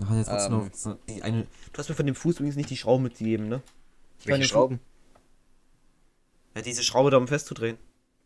Hat 0.09 0.17
jetzt 0.17 0.29
trotzdem 0.29 0.53
Ähm. 0.55 0.71
noch 0.85 0.99
die 1.09 1.23
eine. 1.23 1.47
Du 1.73 1.79
hast 1.79 1.89
mir 1.89 1.95
von 1.95 2.07
dem 2.07 2.15
Fuß 2.15 2.37
übrigens 2.37 2.57
nicht 2.57 2.71
die 2.71 2.77
Schrauben 2.77 3.03
mitgegeben, 3.05 3.49
ne? 3.49 3.63
Ich 4.21 4.27
Welche 4.27 4.45
Schrauben? 4.49 4.81
Ja, 6.55 6.63
diese 6.63 6.83
Schraube 6.83 7.11
da 7.11 7.17
um 7.19 7.29
festzudrehen. 7.29 7.77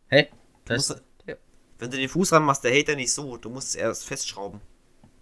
Hä? 0.09 0.29
Du 0.65 0.75
Das, 0.75 0.89
musst, 0.89 1.03
ja. 1.27 1.35
wenn 1.79 1.91
du 1.91 1.97
den 1.97 2.09
Fuß 2.09 2.33
ranmachst, 2.33 2.65
der 2.65 2.71
hält 2.73 2.89
er 2.89 2.97
nicht 2.97 3.13
so. 3.13 3.37
Du 3.37 3.51
musst 3.51 3.69
es 3.69 3.75
erst 3.75 4.05
festschrauben. 4.07 4.61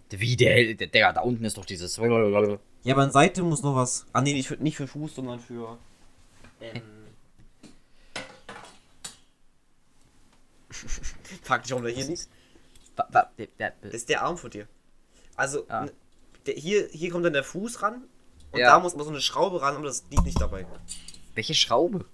Wie 0.09 0.35
der, 0.35 0.53
Hel- 0.53 0.75
der, 0.75 0.87
Digga, 0.87 1.11
da 1.11 1.21
unten 1.21 1.43
ist 1.43 1.57
doch 1.57 1.65
dieses. 1.65 1.95
Ja, 1.97 2.03
aber 2.05 3.01
an 3.03 3.11
Seite 3.11 3.41
muss 3.41 3.63
noch 3.63 3.75
was. 3.75 4.05
Ah, 4.13 4.21
nee, 4.21 4.33
nicht 4.33 4.47
für, 4.47 4.57
nicht 4.57 4.77
für 4.77 4.87
Fuß, 4.87 5.15
sondern 5.15 5.39
für. 5.39 5.77
Ähm. 6.61 6.81
Frag 11.43 11.63
dich, 11.63 11.71
warum 11.71 11.83
der 11.83 11.93
hier 11.93 12.05
liegt. 12.05 12.27
Das 12.95 13.93
ist 13.93 14.09
der 14.09 14.23
Arm 14.23 14.37
von 14.37 14.49
dir. 14.51 14.67
Also, 15.35 15.65
Ah. 15.69 15.87
der, 16.45 16.53
hier, 16.55 16.87
hier 16.91 17.11
kommt 17.11 17.25
dann 17.25 17.33
der 17.33 17.43
Fuß 17.43 17.81
ran. 17.81 18.03
Und 18.51 18.59
Ja. 18.59 18.67
da 18.69 18.79
muss 18.79 18.95
man 18.95 19.03
so 19.05 19.09
eine 19.11 19.21
Schraube 19.21 19.61
ran, 19.61 19.75
aber 19.75 19.85
das 19.85 20.03
liegt 20.11 20.25
nicht 20.25 20.39
dabei. 20.39 20.65
Welche 21.33 21.55
Schraube? 21.55 22.05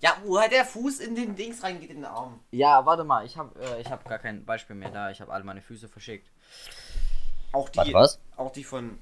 Ja, 0.00 0.16
wo 0.24 0.38
halt 0.38 0.52
der 0.52 0.64
Fuß 0.64 1.00
in 1.00 1.14
den 1.14 1.34
Dings 1.34 1.62
reingeht, 1.62 1.90
in 1.90 1.96
den 1.96 2.04
Arm. 2.04 2.38
Ja, 2.50 2.84
warte 2.86 3.04
mal, 3.04 3.24
ich 3.24 3.36
habe 3.36 3.58
äh, 3.60 3.80
ich 3.80 3.90
hab 3.90 4.06
gar 4.08 4.18
kein 4.18 4.44
Beispiel 4.44 4.76
mehr 4.76 4.90
da. 4.90 5.10
Ich 5.10 5.20
habe 5.20 5.32
alle 5.32 5.42
meine 5.44 5.62
Füße 5.62 5.88
verschickt. 5.88 6.30
Auch 7.52 7.68
die. 7.70 7.78
Warte, 7.78 7.92
was? 7.94 8.20
Auch 8.36 8.52
die 8.52 8.64
von. 8.64 8.98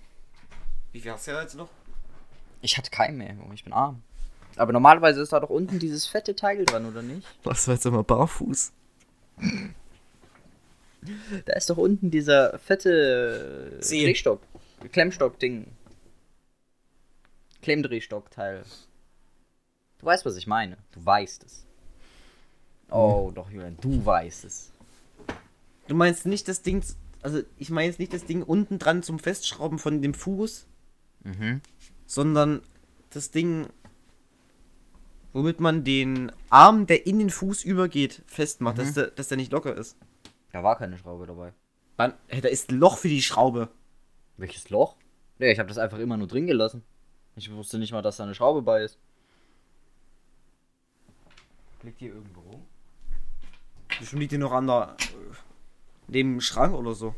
Wie 0.92 1.00
viel 1.00 1.10
hast 1.12 1.26
du 1.26 1.32
ja 1.32 1.42
jetzt 1.42 1.56
noch? 1.56 1.68
Ich 2.62 2.78
hatte 2.78 2.90
keinen 2.90 3.18
mehr, 3.18 3.36
ich 3.52 3.64
bin 3.64 3.72
arm. 3.74 4.02
Aber 4.56 4.72
normalerweise 4.72 5.20
ist 5.20 5.32
da 5.32 5.40
doch 5.40 5.50
unten 5.50 5.78
dieses 5.78 6.06
fette 6.06 6.34
Teil 6.34 6.64
dran, 6.64 6.86
oder 6.86 7.02
nicht? 7.02 7.26
Was 7.44 7.66
war 7.68 7.74
jetzt 7.74 7.84
immer 7.84 8.02
barfuß? 8.02 8.72
Da 11.44 11.52
ist 11.54 11.68
doch 11.70 11.76
unten 11.76 12.10
dieser 12.10 12.58
fette. 12.58 13.78
Drehstock. 13.80 14.40
Klemmstock-Ding. 14.92 15.66
Klemmdrehstock-Teil. 17.62 18.62
Du 19.98 20.06
weißt, 20.06 20.24
was 20.24 20.36
ich 20.36 20.46
meine. 20.46 20.76
Du 20.92 21.04
weißt 21.04 21.44
es. 21.44 21.64
Oh, 22.90 23.32
doch, 23.34 23.50
Julian, 23.50 23.76
du 23.80 24.04
weißt 24.04 24.44
es. 24.44 24.70
Du 25.88 25.94
meinst 25.94 26.26
nicht 26.26 26.46
das 26.48 26.62
Ding, 26.62 26.84
also 27.22 27.42
ich 27.56 27.70
meine 27.70 27.88
jetzt 27.88 27.98
nicht 27.98 28.12
das 28.12 28.24
Ding 28.24 28.42
unten 28.42 28.78
dran 28.78 29.02
zum 29.02 29.18
Festschrauben 29.18 29.78
von 29.78 30.02
dem 30.02 30.14
Fuß, 30.14 30.66
Mhm. 31.24 31.60
sondern 32.06 32.62
das 33.10 33.32
Ding, 33.32 33.66
womit 35.32 35.58
man 35.58 35.82
den 35.82 36.30
Arm, 36.50 36.86
der 36.86 37.06
in 37.06 37.18
den 37.18 37.30
Fuß 37.30 37.64
übergeht, 37.64 38.22
festmacht, 38.26 38.78
dass, 38.78 38.92
der, 38.94 39.08
dass 39.08 39.26
der 39.28 39.36
nicht 39.38 39.50
locker 39.50 39.76
ist. 39.76 39.96
Da 40.56 40.62
war 40.62 40.78
keine 40.78 40.96
Schraube 40.96 41.26
dabei. 41.26 41.52
Dann, 41.98 42.14
hey, 42.28 42.40
da 42.40 42.48
ist 42.48 42.70
ein 42.70 42.78
Loch 42.78 42.96
für 42.96 43.08
die 43.08 43.20
Schraube. 43.20 43.68
Welches 44.38 44.70
Loch? 44.70 44.96
Nee, 45.38 45.52
ich 45.52 45.58
habe 45.58 45.68
das 45.68 45.76
einfach 45.76 45.98
immer 45.98 46.16
nur 46.16 46.28
drin 46.28 46.46
gelassen. 46.46 46.82
Ich 47.34 47.52
wusste 47.52 47.78
nicht 47.78 47.92
mal, 47.92 48.00
dass 48.00 48.16
da 48.16 48.24
eine 48.24 48.34
Schraube 48.34 48.62
bei 48.62 48.82
ist. 48.82 48.98
Liegt 51.82 51.98
hier 51.98 52.14
irgendwo 52.14 52.40
rum? 52.40 52.66
Bestimmt 53.98 54.20
liegt 54.20 54.32
die 54.32 54.38
noch 54.38 54.52
an 54.52 54.66
der, 54.66 54.96
äh, 54.98 55.34
neben 56.08 56.36
dem 56.36 56.40
Schrank 56.40 56.72
oder 56.74 56.94
so. 56.94 57.14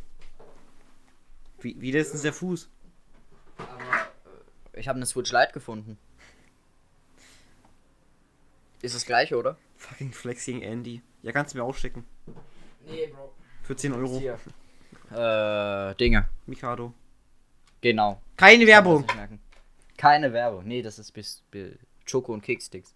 Wie, 1.60 1.80
wie 1.80 1.92
das 1.92 2.08
ist 2.08 2.24
der 2.24 2.32
Fuß? 2.32 2.68
Ich 4.72 4.88
habe 4.88 4.96
eine 4.96 5.06
Switch 5.06 5.30
Lite 5.30 5.52
gefunden. 5.52 5.96
Ist 8.82 8.96
das 8.96 9.06
gleiche, 9.06 9.36
oder? 9.36 9.56
Fucking 9.76 10.10
Flexing 10.10 10.60
Andy. 10.62 11.02
Ja, 11.22 11.30
kannst 11.30 11.54
du 11.54 11.58
mir 11.58 11.62
auch 11.62 11.76
schicken. 11.76 12.04
Nee, 12.86 13.06
Bro. 13.08 13.34
Für 13.62 13.76
10 13.76 13.92
Euro. 13.92 14.18
Hier. 14.18 14.38
Äh, 15.10 15.94
Dinge. 15.96 16.28
Mikado. 16.46 16.92
Genau. 17.80 18.20
Keine 18.36 18.66
Werbung. 18.66 19.04
Keine 19.96 20.32
Werbung. 20.32 20.64
Nee, 20.66 20.82
das 20.82 20.98
ist 20.98 21.12
bis, 21.12 21.42
bis 21.50 21.74
Choco 22.10 22.32
und 22.32 22.42
Kekssticks. 22.42 22.92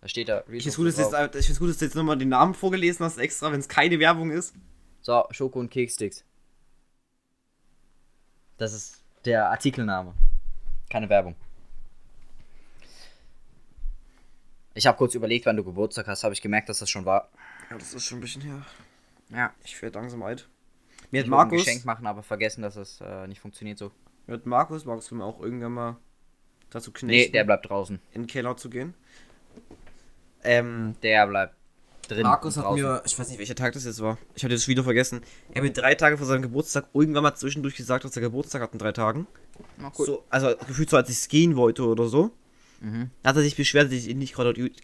Da 0.00 0.08
steht 0.08 0.28
da. 0.28 0.44
Ich 0.50 0.62
finde 0.62 0.76
gut, 0.76 0.86
dass 0.86 0.96
du 0.96 1.38
jetzt, 1.38 1.60
du 1.60 1.84
jetzt 1.84 1.94
nochmal 1.94 2.18
den 2.18 2.28
Namen 2.28 2.54
vorgelesen 2.54 3.04
hast, 3.04 3.18
extra, 3.18 3.50
wenn 3.52 3.60
es 3.60 3.68
keine 3.68 3.98
Werbung 3.98 4.30
ist. 4.30 4.54
So, 5.00 5.24
Schoko 5.30 5.60
und 5.60 5.70
Kekssticks. 5.70 6.24
Das 8.58 8.72
ist 8.72 9.02
der 9.24 9.50
Artikelname. 9.50 10.14
Keine 10.90 11.08
Werbung. 11.08 11.34
Ich 14.76 14.86
habe 14.86 14.98
kurz 14.98 15.14
überlegt, 15.14 15.46
wann 15.46 15.56
du 15.56 15.64
Geburtstag 15.64 16.06
hast, 16.06 16.22
habe 16.22 16.34
ich 16.34 16.42
gemerkt, 16.42 16.68
dass 16.68 16.80
das 16.80 16.90
schon 16.90 17.06
war. 17.06 17.30
Ja, 17.70 17.78
das 17.78 17.94
ist 17.94 18.04
schon 18.04 18.18
ein 18.18 18.20
bisschen 18.20 18.42
her. 18.42 18.62
Ja. 19.30 19.52
Ich 19.64 19.80
werde 19.80 19.98
langsam 19.98 20.22
alt. 20.22 20.48
Mir 21.10 21.20
hat 21.20 21.26
Ich 21.26 21.30
wollte 21.30 21.44
ein 21.44 21.48
Markus, 21.48 21.64
Geschenk 21.64 21.84
machen, 21.86 22.06
aber 22.06 22.22
vergessen, 22.22 22.60
dass 22.62 22.76
es 22.76 23.00
äh, 23.00 23.26
nicht 23.26 23.40
funktioniert 23.40 23.78
so. 23.78 23.90
mir 24.26 24.34
hat 24.34 24.44
Markus, 24.44 24.84
Markus 24.84 25.10
will 25.10 25.18
mir 25.18 25.24
auch 25.24 25.40
irgendwann 25.40 25.72
mal 25.72 25.96
dazu 26.68 26.90
Nee, 26.90 26.98
knechten, 26.98 27.32
der 27.32 27.44
bleibt 27.44 27.68
draußen. 27.70 28.00
in 28.12 28.22
den 28.22 28.26
Keller 28.26 28.56
zu 28.56 28.68
gehen. 28.68 28.92
Ähm, 30.44 30.94
Der 31.02 31.26
bleibt 31.26 31.54
drin. 32.08 32.22
Markus 32.22 32.56
hat 32.56 32.70
mir, 32.74 33.02
ich 33.04 33.18
weiß 33.18 33.28
nicht, 33.30 33.38
welcher 33.38 33.54
Tag 33.54 33.72
das 33.72 33.84
jetzt 33.84 34.00
war. 34.00 34.18
Ich 34.34 34.44
hatte 34.44 34.54
das 34.54 34.68
wieder 34.68 34.84
vergessen. 34.84 35.22
Er 35.50 35.56
hat 35.56 35.62
mir 35.62 35.72
drei 35.72 35.94
Tage 35.94 36.18
vor 36.18 36.26
seinem 36.26 36.42
Geburtstag 36.42 36.86
irgendwann 36.92 37.22
mal 37.22 37.34
zwischendurch 37.34 37.76
gesagt, 37.76 38.04
dass 38.04 38.14
er 38.14 38.20
Geburtstag 38.22 38.62
hat 38.62 38.72
in 38.74 38.78
drei 38.78 38.92
Tagen. 38.92 39.26
Na, 39.78 39.90
cool. 39.98 40.06
So, 40.06 40.24
also 40.28 40.54
gefühlt 40.66 40.90
so, 40.90 40.96
als 40.98 41.08
ich 41.08 41.16
es 41.16 41.28
gehen 41.28 41.56
wollte 41.56 41.84
oder 41.86 42.06
so. 42.08 42.30
Mhm. 42.80 43.10
Da 43.22 43.30
hat 43.30 43.36
er 43.36 43.42
sich 43.42 43.56
beschwert, 43.56 43.86
dass 43.86 43.92
ich 43.94 44.08
ihn 44.08 44.18
nicht 44.18 44.34
gratuliert, 44.34 44.82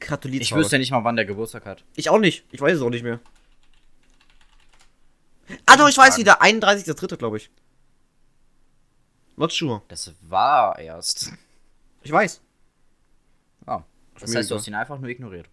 gratuliert 0.00 0.42
Ich 0.42 0.52
habe. 0.52 0.62
wüsste 0.62 0.78
nicht 0.78 0.90
mal, 0.90 1.04
wann 1.04 1.16
der 1.16 1.24
Geburtstag 1.24 1.64
hat. 1.66 1.84
Ich 1.94 2.10
auch 2.10 2.18
nicht. 2.18 2.44
Ich 2.50 2.60
weiß 2.60 2.76
es 2.76 2.82
auch 2.82 2.90
nicht 2.90 3.02
mehr. 3.02 3.20
Ah 5.66 5.76
doch, 5.76 5.88
ich 5.88 5.96
weiß 5.96 6.18
wieder. 6.18 6.42
31.3. 6.42 7.16
glaube 7.16 7.36
ich. 7.36 7.50
Not 9.36 9.52
sure. 9.52 9.82
Das 9.88 10.12
war 10.22 10.78
erst. 10.78 11.32
Ich 12.02 12.12
weiß. 12.12 12.40
Oh. 13.66 13.80
Das 14.18 14.34
heißt, 14.34 14.50
du 14.50 14.54
hast 14.54 14.66
ihn 14.68 14.74
einfach 14.74 14.98
nur 14.98 15.10
ignoriert. 15.10 15.48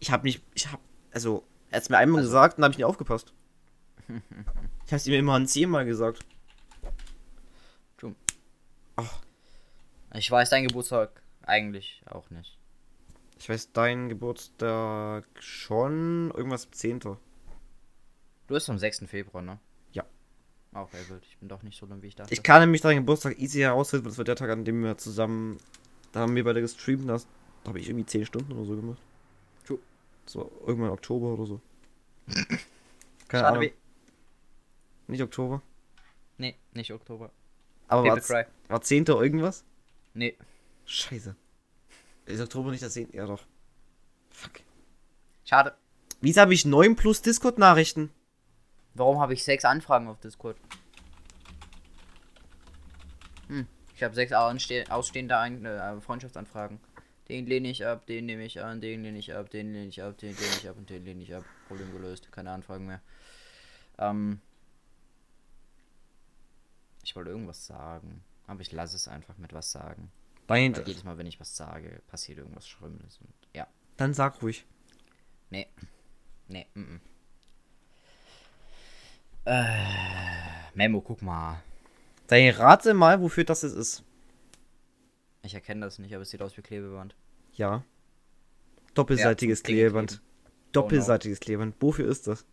Ich 0.00 0.10
habe 0.10 0.24
nicht, 0.24 0.42
ich 0.54 0.66
habe, 0.70 0.82
also, 1.12 1.44
er 1.70 1.80
hat 1.80 1.88
mir 1.90 1.96
einmal 1.96 2.22
gesagt, 2.22 2.58
dann 2.58 2.64
habe 2.64 2.72
ich 2.72 2.78
nicht 2.78 2.84
aufgepasst. 2.84 3.32
ich 4.08 4.12
habe 4.92 4.96
es 4.96 5.06
ihm 5.06 5.14
immer 5.14 5.34
ein 5.34 5.46
zehnmal 5.46 5.84
gesagt. 5.84 6.24
Ich 10.16 10.30
weiß 10.30 10.50
deinen 10.50 10.68
Geburtstag 10.68 11.22
eigentlich 11.42 12.02
auch 12.06 12.30
nicht. 12.30 12.56
Ich 13.38 13.48
weiß 13.48 13.72
deinen 13.72 14.08
Geburtstag 14.08 15.24
schon, 15.40 16.30
irgendwas 16.30 16.66
am 16.66 16.72
10. 16.72 17.00
Du 17.00 17.18
bist 18.46 18.70
am 18.70 18.78
6. 18.78 19.04
Februar, 19.06 19.42
ne? 19.42 19.58
Ja. 19.92 20.04
Auch 20.72 20.82
okay, 20.82 20.98
wild. 21.08 21.24
Ich 21.28 21.36
bin 21.38 21.48
doch 21.48 21.62
nicht 21.62 21.78
so 21.78 21.86
dumm, 21.86 22.00
wie 22.02 22.06
ich 22.06 22.14
dachte. 22.14 22.32
Ich 22.32 22.44
kann 22.44 22.60
nämlich 22.60 22.80
deinen 22.80 22.98
Geburtstag 22.98 23.38
easy 23.40 23.60
herausfinden, 23.60 24.04
weil 24.04 24.10
das 24.10 24.18
war 24.18 24.24
der 24.24 24.36
Tag, 24.36 24.50
an 24.50 24.64
dem 24.64 24.84
wir 24.84 24.96
zusammen, 24.96 25.58
da 26.12 26.20
haben 26.20 26.36
wir 26.36 26.44
beide 26.44 26.60
gestreamt, 26.60 27.08
da 27.08 27.18
habe 27.66 27.80
ich 27.80 27.88
irgendwie 27.88 28.06
10 28.06 28.26
Stunden 28.26 28.52
oder 28.52 28.64
so 28.64 28.76
gemacht. 28.76 29.02
True. 29.66 29.80
So, 30.26 30.52
irgendwann 30.64 30.90
Oktober 30.90 31.34
oder 31.34 31.46
so. 31.46 31.60
Keine 32.28 32.58
Schade 33.28 33.46
Ahnung. 33.46 33.62
wie. 33.62 33.72
Nicht 35.08 35.22
Oktober. 35.22 35.60
Nee, 36.38 36.54
nicht 36.72 36.92
Oktober. 36.92 37.30
Aber 37.88 38.04
Paper 38.04 38.28
war, 38.28 38.46
war 38.68 38.80
10. 38.80 39.06
irgendwas? 39.06 39.64
Nee. 40.14 40.36
Scheiße. 40.86 41.34
Ist 42.26 42.40
Oktober 42.40 42.70
nicht 42.70 42.82
das 42.82 42.92
10. 42.94 43.12
Ja 43.12 43.26
doch. 43.26 43.42
Fuck. 44.30 44.60
Schade. 45.44 45.74
Wieso 46.20 46.40
habe 46.40 46.54
ich 46.54 46.64
9 46.64 46.96
plus 46.96 47.20
Discord-Nachrichten? 47.22 48.10
Warum 48.94 49.20
habe 49.20 49.34
ich 49.34 49.42
sechs 49.44 49.64
Anfragen 49.64 50.06
auf 50.08 50.20
Discord? 50.20 50.56
Hm. 53.48 53.66
Ich 53.94 54.02
habe 54.02 54.14
sechs 54.14 54.32
anste- 54.32 54.88
ausstehende 54.90 55.36
Ein 55.36 55.64
äh, 55.64 56.00
Freundschaftsanfragen. 56.00 56.80
Den 57.28 57.46
lehne 57.46 57.68
ich 57.68 57.84
ab, 57.86 58.06
den 58.06 58.26
nehme 58.26 58.44
ich 58.44 58.62
an, 58.62 58.80
den 58.80 59.02
lehne 59.02 59.18
ich 59.18 59.34
ab, 59.34 59.50
den 59.50 59.72
lehne 59.72 59.86
ich 59.88 60.02
ab, 60.02 60.16
den 60.18 60.36
lehne 60.36 60.54
ich 60.58 60.68
ab 60.68 60.76
und 60.76 60.90
den 60.90 61.04
lehne 61.04 61.22
ich 61.22 61.34
ab. 61.34 61.44
Problem 61.68 61.90
gelöst. 61.92 62.30
Keine 62.30 62.50
Anfragen 62.52 62.86
mehr. 62.86 63.00
Ähm. 63.98 64.40
Ich 67.02 67.14
wollte 67.16 67.30
irgendwas 67.30 67.66
sagen. 67.66 68.22
Aber 68.46 68.60
ich 68.60 68.72
lasse 68.72 68.96
es 68.96 69.08
einfach 69.08 69.38
mit 69.38 69.52
was 69.52 69.72
sagen. 69.72 70.10
Nein, 70.48 70.76
Weil 70.76 70.86
jedes 70.86 71.04
Mal, 71.04 71.16
wenn 71.16 71.26
ich 71.26 71.40
was 71.40 71.56
sage, 71.56 72.02
passiert 72.06 72.38
irgendwas 72.38 72.68
Schlimmes. 72.68 73.18
Und 73.18 73.32
ja. 73.54 73.66
dann 73.96 74.12
sag 74.12 74.42
ruhig. 74.42 74.66
Nee. 75.50 75.66
Nee, 76.48 76.66
mm, 76.74 76.80
mm. 76.80 77.00
Äh, 79.46 79.74
Memo, 80.74 81.00
guck 81.00 81.22
mal. 81.22 81.62
Dann 82.26 82.48
rate 82.50 82.94
mal, 82.94 83.20
wofür 83.20 83.44
das 83.44 83.62
jetzt 83.62 83.74
ist. 83.74 84.04
Ich 85.42 85.54
erkenne 85.54 85.82
das 85.82 85.98
nicht, 85.98 86.14
aber 86.14 86.22
es 86.22 86.30
sieht 86.30 86.42
aus 86.42 86.56
wie 86.56 86.62
Klebeband. 86.62 87.14
Ja. 87.54 87.84
Doppelseitiges 88.94 89.60
Ja, 89.60 89.64
Klebeband. 89.64 90.22
Doppelseitiges 90.72 91.40
Klebeband. 91.40 91.76
Wofür 91.80 92.08
ist 92.08 92.26
das? 92.26 92.46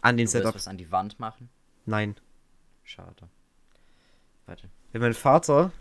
An 0.00 0.16
den 0.16 0.26
Du 0.26 0.32
willst 0.32 0.44
Setup. 0.44 0.54
was 0.54 0.68
an 0.68 0.78
die 0.78 0.90
Wand 0.90 1.18
machen? 1.18 1.50
Nein. 1.84 2.16
Schade. 2.84 3.28
Warte. 4.46 4.70
Wenn 4.92 5.00
mein 5.02 5.14
Vater 5.14 5.72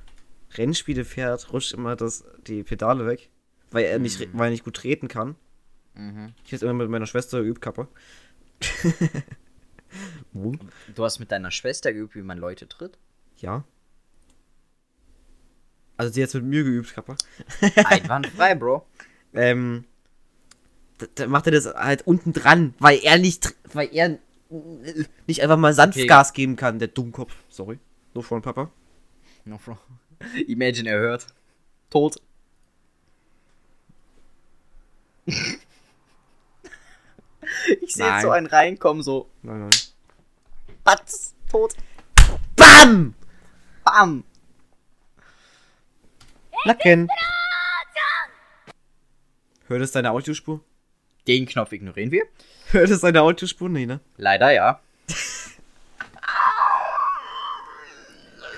Rennspiele 0.56 1.06
fährt, 1.06 1.52
rutscht 1.54 1.74
immer 1.74 1.96
das, 1.96 2.24
die 2.46 2.64
Pedale 2.64 3.06
weg. 3.06 3.30
Weil 3.72 3.86
er 3.86 4.00
nicht, 4.00 4.20
re- 4.20 4.28
weil 4.34 4.48
er 4.48 4.52
nicht 4.52 4.64
gut 4.64 4.76
treten 4.78 5.08
kann. 5.08 5.36
Mhm. 5.94 6.34
Ich 6.46 6.52
jetzt 6.52 6.62
immer 6.62 6.74
mit 6.74 6.90
meiner 6.90 7.06
Schwester 7.06 7.42
geübt, 7.42 7.62
Kappa. 7.62 7.88
Wo? 10.34 10.54
Du 10.96 11.04
hast 11.04 11.20
mit 11.20 11.32
deiner 11.32 11.52
Schwester 11.52 11.94
geübt, 11.94 12.16
wie 12.16 12.22
man 12.22 12.38
Leute 12.38 12.68
tritt? 12.68 12.98
Ja. 13.38 13.64
Also 15.96 16.14
sie 16.14 16.24
hat 16.24 16.34
mit 16.36 16.44
mir 16.46 16.64
geübt, 16.64 16.94
Kappa. 16.94 17.16
Einwandfrei, 17.86 18.56
Bro. 18.56 18.86
Ähm, 19.34 19.86
da, 21.00 21.08
da 21.16 21.28
macht 21.28 21.48
er 21.48 21.52
das 21.54 21.66
halt 21.74 22.06
unten 22.06 22.34
dran, 22.34 22.74
weil 22.80 23.00
er 23.04 23.18
nicht, 23.18 23.56
weil 23.74 23.90
er 23.94 24.18
nicht 25.28 25.42
einfach 25.42 25.58
mal 25.58 25.74
Sanftgas 25.74 26.34
geben 26.34 26.56
kann, 26.56 26.80
der 26.80 26.88
Dummkopf. 26.90 27.34
Sorry. 27.50 27.80
Nur 28.14 28.24
von 28.24 28.42
Papa. 28.42 28.72
No, 29.48 29.58
Bro. 29.58 29.78
Imagine, 30.48 30.90
er 30.90 31.00
hört. 31.00 31.28
Tot. 31.90 32.18
ich 35.26 35.58
sehe 37.88 38.06
Nein. 38.06 38.22
so 38.22 38.32
einen 38.32 38.48
reinkommen, 38.48 39.04
so. 39.04 39.30
Nein, 39.42 39.62
nein. 39.62 39.70
Batz, 40.84 41.34
tot. 41.50 41.76
BAM! 42.58 43.16
Bam. 43.86 44.26
Nacken. 46.66 47.08
Hört 49.68 49.82
es 49.82 49.94
deine 49.94 50.12
Audiospur? 50.12 50.62
Den 51.26 51.46
Knopf 51.46 51.72
ignorieren 51.72 52.12
wir. 52.12 52.26
Hört 52.72 52.90
es 52.90 53.00
deine 53.02 53.22
Audiospur? 53.22 53.70
Nee, 53.70 53.86
ne? 53.86 54.02
Leider 54.18 54.52
ja. 54.52 54.82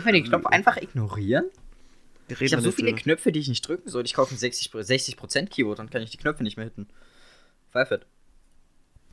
Können 0.04 0.16
wir 0.16 0.22
den 0.22 0.30
Knopf 0.30 0.46
einfach 0.46 0.78
ignorieren? 0.78 1.50
Ich 2.30 2.54
habe 2.54 2.62
so 2.62 2.72
viele. 2.72 2.94
Knöpfe, 2.94 3.32
die 3.32 3.40
ich 3.40 3.48
nicht 3.48 3.68
drücken 3.68 3.90
soll. 3.90 4.06
Ich 4.06 4.14
kaufe 4.14 4.34
ein 4.34 4.38
60%, 4.38 4.84
60 4.84 5.18
Keyboard, 5.50 5.80
dann 5.80 5.90
kann 5.90 6.02
ich 6.02 6.12
die 6.12 6.18
Knöpfe 6.18 6.44
nicht 6.44 6.58
mehr 6.58 6.66
hitten. 6.66 6.88
Pfeifert. 7.72 8.06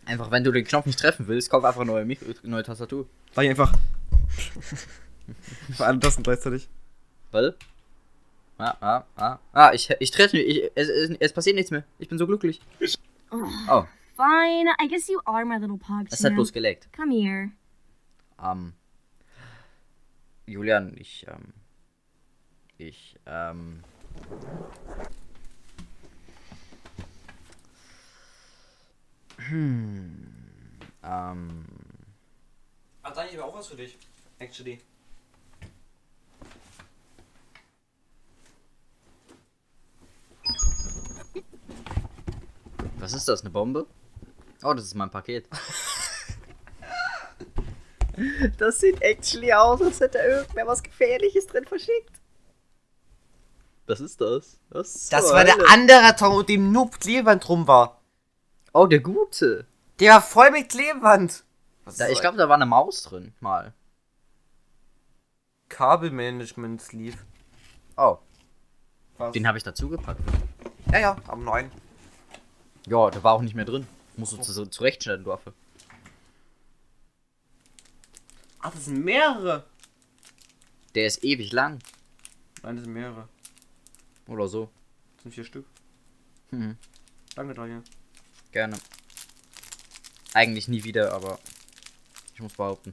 Einfach, 0.05 0.31
wenn 0.31 0.44
du 0.44 0.53
den 0.53 0.64
Knopf 0.64 0.87
nicht 0.87 0.99
treffen 0.99 1.27
willst, 1.27 1.51
kauf 1.51 1.64
einfach 1.64 1.81
eine 1.81 1.90
neue, 1.90 2.05
Mikro 2.05 2.27
neue 2.44 2.62
Tastatur. 2.62 3.09
Sag 3.33 3.44
ich 3.44 3.51
einfach. 3.51 3.75
Für 5.77 5.87
alle 5.87 5.99
Tasten 5.99 6.22
gleichzeitig. 6.22 6.68
Weil? 7.33 7.57
Ah, 8.59 8.77
ah, 8.81 9.05
ah. 9.16 9.38
Ah, 9.53 9.72
ich, 9.75 9.90
ich 9.99 10.11
treffe 10.12 10.37
mich. 10.37 10.46
Ich, 10.46 10.70
es, 10.77 10.88
es, 10.88 11.11
es 11.18 11.33
passiert 11.33 11.57
nichts 11.57 11.72
mehr. 11.72 11.85
Ich 11.99 12.09
bin 12.09 12.18
so 12.18 12.27
glücklich. 12.27 12.61
Oh, 13.31 13.85
Fine, 14.16 14.70
I 14.81 14.88
guess 14.88 15.09
you 15.09 15.20
are 15.27 15.44
my 15.44 15.59
little 15.59 15.77
pug. 15.77 16.07
es 16.11 16.25
hat 16.25 16.35
bloß 16.35 16.53
geleckt. 16.53 16.88
Come 16.96 17.12
here. 17.12 17.51
Ähm. 18.42 18.72
Julian, 20.46 20.96
ich, 20.96 21.26
ähm. 21.28 21.52
Ich, 22.78 23.18
ähm. 23.26 23.82
Hm. 29.38 30.32
Ähm. 31.02 31.64
Hat 33.02 33.18
eigentlich 33.18 33.40
auch 33.40 33.54
was 33.54 33.66
für 33.66 33.76
dich. 33.76 33.98
Actually. 34.38 34.80
Was 42.98 43.12
ist 43.12 43.28
das? 43.28 43.40
Eine 43.40 43.50
Bombe? 43.50 43.87
Oh, 44.62 44.74
das 44.74 44.85
ist 44.85 44.94
mein 44.94 45.11
Paket. 45.11 45.48
das 48.59 48.79
sieht 48.81 49.00
actually 49.02 49.52
aus, 49.52 49.81
als 49.83 50.00
hätte 50.00 50.18
irgendwer 50.18 50.66
was 50.66 50.83
Gefährliches 50.83 51.46
drin 51.46 51.64
verschickt. 51.64 52.20
Was 53.87 54.00
ist 54.00 54.20
das? 54.20 54.59
Was 54.70 55.09
Das 55.09 55.26
zur 55.26 55.37
war 55.37 55.44
der 55.44 55.57
andere 55.70 56.14
Tom, 56.16 56.38
mit 56.38 56.48
dem 56.48 56.72
Noob 56.72 56.98
Klebeband 56.98 57.46
drum 57.46 57.66
war. 57.68 58.00
Oh, 58.72 58.87
der 58.87 59.00
gute. 59.00 59.66
Der 60.00 60.14
war 60.14 60.22
voll 60.22 60.50
mit 60.50 60.68
Klebeband. 60.68 61.44
Was 61.85 61.96
Da, 61.96 62.09
ich 62.09 62.20
glaube, 62.20 62.37
da 62.37 62.48
war 62.48 62.57
eine 62.57 62.66
Maus 62.66 63.02
drin, 63.05 63.33
mal. 63.40 63.72
Kabelmanagement 65.68 66.83
Sleeve. 66.83 67.18
Oh, 67.96 68.18
Was? 69.18 69.33
den 69.33 69.46
habe 69.46 69.59
ich 69.59 69.64
dazu 69.64 69.88
gepackt. 69.88 70.20
ja, 70.92 70.98
ja, 70.98 71.16
am 71.29 71.44
neuen. 71.44 71.70
Ja, 72.87 73.11
der 73.11 73.22
war 73.24 73.35
auch 73.35 73.42
nicht 73.42 73.55
mehr 73.55 73.64
drin. 73.64 73.87
Musst 74.16 74.33
du 74.33 74.38
zu, 74.38 74.66
zurechtschneiden, 74.66 75.24
du 75.24 75.33
Affe. 75.33 75.52
Ach, 78.66 78.72
das 78.72 78.87
sind 78.87 79.05
mehrere. 79.05 79.64
Der 80.96 81.07
ist 81.07 81.22
ewig 81.22 81.52
lang. 81.52 81.79
Nein, 82.64 82.74
das 82.74 82.85
sind 82.85 82.94
mehrere. 82.94 83.29
Oder 84.26 84.48
so. 84.48 84.72
Das 85.14 85.22
sind 85.22 85.35
vier 85.35 85.44
Stück. 85.44 85.66
Mhm. 86.50 86.76
Danke, 87.37 87.55
Daniel. 87.55 87.85
Gerne. 88.50 88.76
Eigentlich 90.35 90.66
nie 90.66 90.83
wieder, 90.83 91.12
aber 91.12 91.38
ich 92.35 92.40
muss 92.40 92.55
behaupten. 92.55 92.92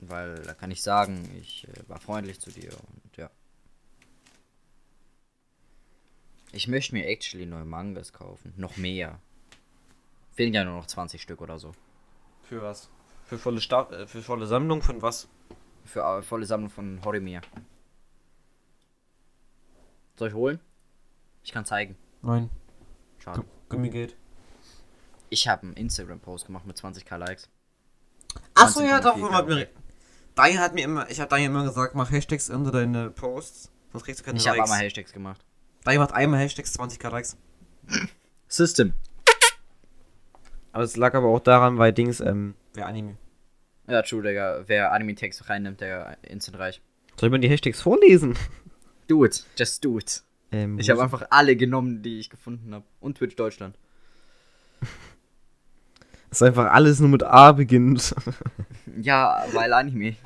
Weil 0.00 0.40
da 0.44 0.54
kann 0.54 0.70
ich 0.70 0.80
sagen, 0.80 1.30
ich 1.38 1.68
äh, 1.68 1.88
war 1.90 2.00
freundlich 2.00 2.40
zu 2.40 2.50
dir 2.50 2.72
und 2.72 3.16
ja. 3.18 3.30
Ich 6.52 6.68
möchte 6.68 6.94
mir 6.94 7.04
actually 7.04 7.44
neue 7.44 7.66
Mangas 7.66 8.14
kaufen. 8.14 8.54
Noch 8.56 8.78
mehr. 8.78 9.20
Fehlen 10.36 10.52
ja 10.54 10.64
nur 10.64 10.74
noch 10.76 10.86
20 10.86 11.20
Stück 11.20 11.40
oder 11.40 11.58
so. 11.58 11.72
Für 12.42 12.62
was? 12.62 12.90
Für 13.24 13.38
volle, 13.38 13.60
Sta 13.60 13.88
äh, 13.90 14.06
für 14.06 14.22
volle 14.22 14.46
Sammlung 14.46 14.82
von 14.82 15.00
was? 15.02 15.28
Für 15.84 16.00
äh, 16.18 16.22
volle 16.22 16.46
Sammlung 16.46 16.70
von 16.70 17.00
Horimiya. 17.04 17.40
Soll 20.16 20.28
ich 20.28 20.34
holen? 20.34 20.60
Ich 21.42 21.52
kann 21.52 21.64
zeigen. 21.64 21.96
Nein. 22.22 22.50
Schade. 23.18 23.44
Gummi 23.68 23.88
geht. 23.90 24.16
Ich 25.30 25.48
habe 25.48 25.62
einen 25.62 25.72
Instagram-Post 25.74 26.46
gemacht 26.46 26.66
mit 26.66 26.76
20k 26.76 27.16
Likes. 27.16 27.48
Achso, 28.54 28.80
ja, 28.82 28.98
19,4K. 28.98 29.02
doch. 29.02 29.32
Hat 29.32 29.46
mir, 29.48 29.68
Daniel 30.34 30.58
hat 30.60 30.74
mir 30.74 30.84
immer, 30.84 31.10
ich 31.10 31.18
habe 31.20 31.30
Daniel 31.30 31.50
immer 31.50 31.64
gesagt, 31.64 31.94
mach 31.94 32.10
Hashtags 32.10 32.50
unter 32.50 32.70
deine 32.70 33.10
Posts. 33.10 33.72
Sonst 33.92 34.04
kriegst 34.04 34.20
du 34.20 34.24
keine 34.24 34.38
Ich 34.38 34.46
habe 34.46 34.58
Likes. 34.58 34.70
einmal 34.70 34.84
Hashtags 34.84 35.12
gemacht. 35.12 35.44
Daniel 35.84 36.00
macht 36.00 36.12
einmal 36.12 36.40
Hashtags 36.40 36.78
20k 36.78 37.08
Likes. 37.10 37.36
System. 38.48 38.92
Aber 40.76 40.84
es 40.84 40.94
lag 40.98 41.14
aber 41.14 41.28
auch 41.28 41.40
daran, 41.40 41.78
weil 41.78 41.90
Dings, 41.94 42.20
ähm, 42.20 42.52
wer 42.74 42.86
Anime. 42.86 43.16
Ja, 43.88 44.02
true, 44.02 44.22
Digga. 44.22 44.64
Wer 44.66 44.92
Anime-Text 44.92 45.48
reinnimmt, 45.48 45.80
der 45.80 46.18
instant 46.20 46.58
reich. 46.58 46.82
Soll 47.18 47.28
ich 47.28 47.30
mal 47.30 47.38
die 47.38 47.48
Hashtags 47.48 47.80
vorlesen? 47.80 48.36
Do 49.08 49.24
it. 49.24 49.46
Just 49.56 49.82
do 49.82 49.98
it. 49.98 50.22
Ähm, 50.52 50.78
Ich 50.78 50.90
habe 50.90 51.02
einfach 51.02 51.28
alle 51.30 51.56
genommen, 51.56 52.02
die 52.02 52.18
ich 52.18 52.28
gefunden 52.28 52.74
habe. 52.74 52.84
Und 53.00 53.16
Twitch 53.16 53.36
Deutschland. 53.36 53.78
Das 56.28 56.42
ist 56.42 56.46
einfach 56.48 56.70
alles 56.72 57.00
nur 57.00 57.08
mit 57.08 57.22
A 57.22 57.52
beginnt. 57.52 58.14
Ja, 59.00 59.46
weil 59.52 59.72
Anime. 59.72 60.16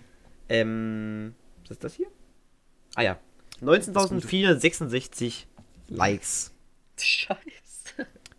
ähm, 0.49 1.37
was 1.63 1.71
ist 1.73 1.85
das 1.85 1.95
hier? 1.95 2.09
Ah 2.97 3.03
ja. 3.03 3.19
19.466 3.63 5.45
Likes. 5.87 6.53
Scheiße. 6.99 7.39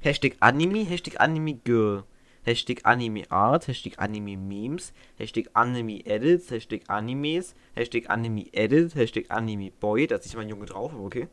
Hashtag 0.03 0.35
Anime, 0.39 0.85
Hashtag 0.85 1.19
Anime 1.19 1.55
Girl, 1.63 2.03
Hashtag 2.45 2.81
Anime 2.85 3.23
Art, 3.29 3.67
Hashtag 3.67 3.99
Anime 3.99 4.35
Memes, 4.37 4.93
Hashtag 5.19 5.47
Anime 5.53 6.05
Edits, 6.05 6.49
Hashtag 6.51 6.81
Animes, 6.89 7.53
Hashtag 7.75 8.09
Anime 8.09 8.45
Edit, 8.53 8.95
Hashtag 8.95 9.25
Anime 9.29 9.71
Boy, 9.79 10.07
da 10.07 10.15
ist 10.15 10.25
nicht 10.25 10.35
mal 10.35 10.41
ein 10.41 10.49
Junge 10.49 10.65
drauf, 10.65 10.91
aber 10.93 11.03
okay. 11.03 11.27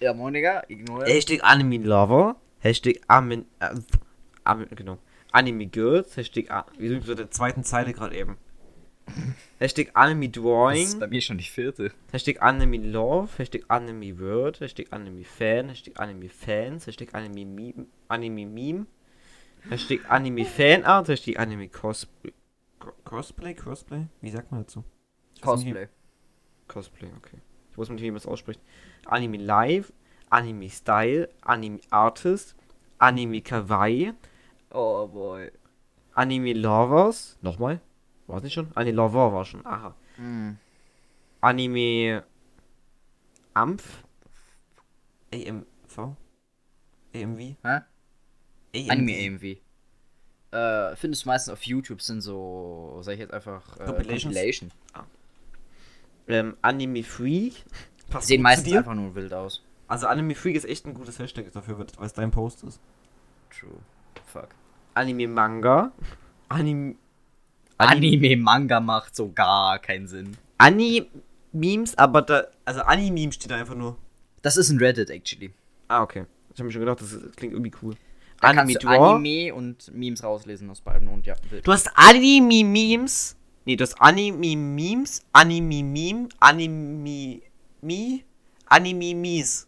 Ja, 0.00 0.12
moin, 0.12 0.34
Digga. 0.34 0.62
Ignore. 0.68 1.06
Hashtag 1.06 1.40
Anime 1.42 1.78
Lover, 1.78 2.36
Hashtag 2.60 3.00
Amen, 3.08 3.46
äh, 3.60 3.74
Amen, 4.44 4.68
genau. 4.74 4.98
Anime 5.32 5.66
Girls, 5.66 6.16
Hashtag, 6.16 6.50
A- 6.50 6.66
wir 6.76 6.88
sind 6.90 7.06
bei 7.06 7.14
der 7.14 7.30
zweiten 7.30 7.64
Zeile 7.64 7.92
gerade 7.94 8.14
eben. 8.16 8.36
Hashtag 9.64 9.92
Anime 9.94 10.28
Das 10.28 10.42
Drawing, 10.42 10.82
ist 10.84 11.00
bei 11.00 11.06
mir 11.06 11.22
schon 11.22 11.38
die 11.38 11.44
vierte. 11.44 11.90
Hashtag 12.12 12.42
Anime 12.42 12.76
Love, 12.76 13.30
Hashtag 13.38 13.62
Anime 13.68 14.18
Word, 14.18 14.60
Hashtag 14.60 14.88
Anime 14.92 15.24
Fan, 15.24 15.70
Hashtag 15.70 15.98
Anime 15.98 16.28
Fans, 16.28 16.86
Hashtag 16.86 17.14
Anime 17.14 17.46
Meme, 17.46 17.86
Anime 18.08 18.44
Meme, 18.44 18.86
Hashtag 19.70 20.00
Anime 20.10 20.44
Fanart, 20.44 21.08
Hashtag 21.08 21.38
Anime 21.38 21.68
Cosplay. 21.70 22.34
Co- 22.78 22.92
Cosplay? 23.04 23.54
Cosplay? 23.54 24.06
Wie 24.20 24.28
sagt 24.30 24.52
man 24.52 24.60
dazu? 24.64 24.84
Cosplay. 25.40 25.88
Cosplay, 26.68 27.08
okay. 27.16 27.38
Ich 27.70 27.78
wusste 27.78 27.94
nicht, 27.94 28.02
wie 28.02 28.10
man 28.10 28.18
es 28.18 28.26
ausspricht. 28.26 28.60
Anime 29.06 29.38
Live, 29.38 29.94
Anime 30.28 30.68
Style, 30.68 31.30
Anime 31.40 31.80
Artist, 31.88 32.54
Anime 32.98 33.40
Kawaii, 33.40 34.12
Oh 34.70 35.06
boy. 35.08 35.50
Anime 36.12 36.52
Lovers. 36.52 37.38
Nochmal? 37.40 37.80
War 38.26 38.38
es 38.38 38.42
nicht 38.44 38.54
schon? 38.54 38.70
Anime 38.74 38.96
Lover 38.96 39.32
war 39.32 39.44
schon. 39.44 39.64
Aha. 39.66 39.94
Hm. 40.16 40.58
Anime 41.40 42.24
Ampf 43.52 44.02
AMV 45.32 45.66
AMV 47.14 47.38
Hä? 47.62 47.80
AMV. 48.74 48.90
Anime 48.90 49.12
AMV. 49.12 49.58
Äh, 50.50 50.96
findest 50.96 51.24
du 51.24 51.28
meistens 51.28 51.52
auf 51.52 51.62
YouTube 51.64 52.00
sind 52.00 52.20
so, 52.20 52.98
sag 53.02 53.14
ich 53.14 53.20
jetzt 53.20 53.34
einfach, 53.34 53.76
äh? 53.78 53.84
Compilation. 53.84 54.70
ähm, 56.28 56.56
Anime 56.62 57.02
Freak 57.02 57.64
Passt 58.10 58.28
Sehen 58.28 58.42
meistens 58.42 58.72
einfach 58.74 58.94
nur 58.94 59.14
wild 59.14 59.32
aus. 59.34 59.62
Also 59.88 60.06
Anime 60.06 60.34
Freak 60.34 60.56
ist 60.56 60.64
echt 60.64 60.86
ein 60.86 60.94
gutes 60.94 61.18
Hashtag 61.18 61.52
dafür, 61.52 61.78
weil 61.78 62.06
es 62.06 62.12
dein 62.12 62.30
Post 62.30 62.64
ist. 62.64 62.80
True. 63.50 63.78
Fuck. 64.26 64.48
Anime 64.94 65.28
Manga 65.28 65.92
Anime 66.48 66.96
Anime-Manga 67.78 68.80
macht 68.80 69.14
so 69.16 69.30
gar 69.32 69.78
keinen 69.78 70.06
Sinn. 70.08 70.36
Anime 70.58 71.06
Memes, 71.52 71.96
aber 71.98 72.22
da 72.22 72.44
also 72.64 72.80
Anime 72.82 73.12
Memes 73.12 73.34
steht 73.36 73.50
da 73.50 73.56
einfach 73.56 73.74
nur. 73.74 73.96
Das 74.42 74.56
ist 74.56 74.70
ein 74.70 74.78
Reddit, 74.78 75.10
actually. 75.10 75.52
Ah, 75.88 76.02
okay. 76.02 76.24
Ich 76.52 76.58
habe 76.58 76.66
mir 76.66 76.72
schon 76.72 76.80
gedacht, 76.80 77.00
das 77.00 77.12
ist- 77.12 77.36
klingt 77.36 77.52
irgendwie 77.52 77.72
cool. 77.82 77.94
Da 78.40 78.48
Anime 78.48 78.74
kannst 78.74 78.82
du. 78.84 78.88
Anime 78.88 79.54
und 79.54 79.94
Memes 79.94 80.22
rauslesen 80.22 80.68
aus 80.70 80.80
beiden 80.80 81.08
und 81.08 81.26
ja, 81.26 81.34
wild. 81.50 81.66
Du 81.66 81.72
hast 81.72 81.90
Anime 81.94 82.64
Memes. 82.64 83.36
Nee, 83.64 83.76
du 83.76 83.82
hast 83.82 84.00
Anime 84.00 84.56
Memes, 84.56 85.22
Anime 85.32 85.82
Meme, 85.82 86.28
Anime 86.38 87.40
Me, 87.80 88.20
Anime 88.66 89.14
Mies. 89.14 89.66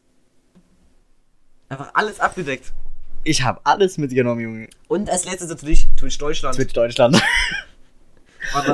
Einfach 1.69 1.91
alles 1.95 2.21
abgedeckt. 2.21 2.73
Ich 3.25 3.43
habe 3.43 3.61
alles 3.65 3.99
mitgenommen, 3.99 4.41
Junge. 4.41 4.69
Und 4.89 5.11
als 5.11 5.25
letztes 5.25 5.49
natürlich 5.49 5.89
Twitch 5.97 6.19
Deutschland. 6.19 6.55
Twitch 6.57 6.73
Deutschland. 6.73 7.21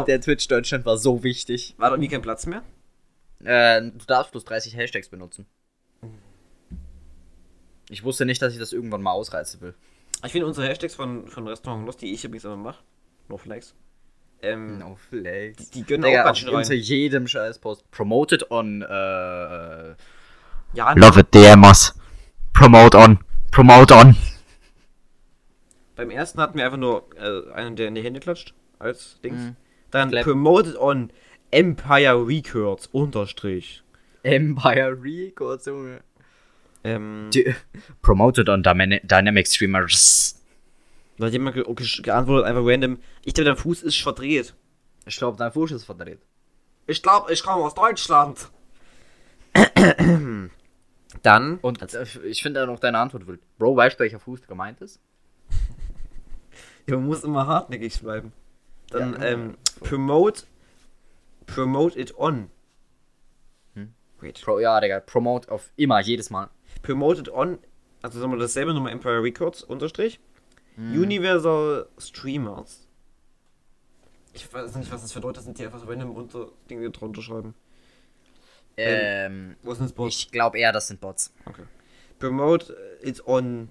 Der 0.07 0.21
Twitch 0.21 0.49
Deutschland 0.49 0.85
war 0.87 0.97
so 0.99 1.23
wichtig. 1.23 1.75
war 1.79 1.91
da 1.91 1.97
nie 1.97 2.09
kein 2.09 2.23
Platz 2.23 2.47
mehr? 2.47 2.63
Äh, 3.45 3.81
du 3.83 4.05
darfst 4.07 4.33
bloß 4.33 4.45
30 4.45 4.77
Hashtags 4.77 5.09
benutzen. 5.09 5.47
Ich 7.91 8.05
wusste 8.05 8.25
nicht, 8.25 8.41
dass 8.41 8.53
ich 8.53 8.59
das 8.59 8.73
irgendwann 8.73 9.03
mal 9.03 9.11
ausreizen 9.13 9.61
will. 9.61 9.75
Ich 10.25 10.33
finde 10.33 10.47
unsere 10.47 10.69
Hashtags 10.69 10.95
von, 10.95 11.27
von 11.29 11.47
Restaurant 11.49 11.85
Lost, 11.87 12.01
die 12.01 12.13
ich 12.13 12.25
übrigens 12.25 12.45
immer 12.45 12.57
mache, 12.57 12.83
no 13.29 13.37
flex, 13.37 13.75
Ähm, 14.41 14.79
No 14.79 14.95
flex. 15.11 15.71
die 15.71 15.85
gönnen 15.85 16.05
Digga, 16.05 16.21
auch 16.23 16.27
ganz 16.27 16.39
schön 16.39 16.49
unter 16.51 16.71
rein. 16.71 16.79
jedem 16.79 17.27
Scheißpost. 17.27 17.91
Promoted 17.91 18.51
on, 18.51 18.83
äh, 18.83 18.87
Ja, 20.75 20.93
Love 20.95 21.21
it, 21.21 21.35
DM 21.35 21.65
us. 21.65 21.95
Promote 22.53 22.97
on. 22.99 23.19
Promote 23.51 23.95
on. 23.95 24.17
beim 25.97 26.11
ersten 26.11 26.41
hatten 26.41 26.57
wir 26.57 26.65
einfach 26.65 26.79
nur 26.79 27.05
äh, 27.19 27.53
einen, 27.53 27.77
der 27.77 27.89
in 27.89 27.95
die 27.97 28.03
Hände 28.03 28.21
klatscht, 28.21 28.55
als 28.79 29.21
Dings. 29.23 29.41
Mhm. 29.43 29.57
Dann 29.93 30.11
Clap. 30.11 30.25
promoted 30.25 30.77
on 30.77 31.11
Empire 31.53 32.27
Records, 32.27 32.89
Unterstrich. 32.89 33.83
Empire 34.25 34.97
Records, 35.01 35.67
Junge. 35.67 36.01
Ähm, 36.85 37.31
Die- 37.33 37.55
Promoted 38.03 38.49
on 38.49 38.63
Dyna- 38.65 39.01
Dynamic 39.05 39.47
Streamers. 39.47 40.43
da 41.19 41.27
hat 41.27 41.33
jemand 41.33 41.55
ge 41.55 41.63
ge 41.65 41.87
geantwortet, 42.03 42.47
einfach 42.49 42.63
random. 42.65 42.99
Ich 43.25 43.35
glaube, 43.35 43.51
dein 43.51 43.57
Fuß 43.57 43.83
ist 43.85 44.01
verdreht. 44.03 44.55
Ich 45.07 45.17
glaube, 45.17 45.37
dein 45.37 45.53
Fuß 45.53 45.71
ist 45.73 45.85
verdreht. 45.85 46.19
Ich 46.89 47.01
glaube, 47.03 47.33
ich 47.33 47.43
komme 47.45 47.63
aus 47.65 47.75
Deutschland. 47.75 48.49
Dann, 51.23 51.59
Und 51.59 51.95
äh, 51.95 52.07
ich 52.25 52.43
finde 52.43 52.61
ja 52.61 52.67
noch 52.67 52.81
deine 52.81 52.99
Antwort 52.99 53.27
wild. 53.27 53.41
Bro, 53.59 53.77
weißt 53.77 53.97
du, 53.97 54.01
welcher 54.01 54.19
Fuß 54.19 54.47
gemeint 54.47 54.81
ist? 54.81 55.01
Ja, 56.89 56.97
man 56.97 57.07
muss 57.07 57.23
immer 57.23 57.47
hartnäckig 57.47 58.01
bleiben. 58.01 58.33
Dann, 58.93 59.15
Ja. 59.15 59.25
ähm, 59.29 59.57
promote, 59.81 60.45
promote 61.47 61.99
it 61.99 62.17
on. 62.19 62.51
Hm? 63.75 63.93
Wait. 64.21 64.41
Pro, 64.43 64.59
ja, 64.59 64.81
Digga, 64.81 65.01
promote 65.01 65.51
auf 65.51 65.71
immer, 65.77 66.01
jedes 66.01 66.31
Mal. 66.31 66.51
Promote 66.83 67.21
it 67.21 67.29
on, 67.29 67.59
also 68.03 68.21
sagen 68.21 68.33
wir 68.33 68.39
dasselbe, 68.39 68.75
nochmal 68.75 68.93
Empire 68.93 69.23
Records, 69.23 69.63
Unterstrich. 69.63 70.21
Hm. 70.77 70.93
Universal 71.03 71.89
Streamers. 71.99 72.87
Ich 74.35 74.53
weiß 74.53 74.75
nicht, 74.77 74.91
was 74.91 75.03
das 75.03 75.13
bedeutet, 75.13 75.39
das 75.39 75.45
sind 75.45 75.59
die 75.59 75.65
einfach 75.67 75.79
so 75.79 75.87
random 75.87 76.13
unter 76.17 76.49
Dinge 76.71 76.91
drunter 76.91 77.21
schreiben. 77.21 77.55
Ähm, 78.79 79.57
denn 79.63 79.79
das 79.79 79.93
Boss? 79.93 80.15
ich 80.15 80.31
glaube 80.31 80.59
eher, 80.59 80.73
das 80.73 80.89
sind 80.89 81.01
Bots. 81.01 81.33
Okay. 81.45 81.65
Promote 82.19 82.75
it 83.03 83.27
on 83.27 83.69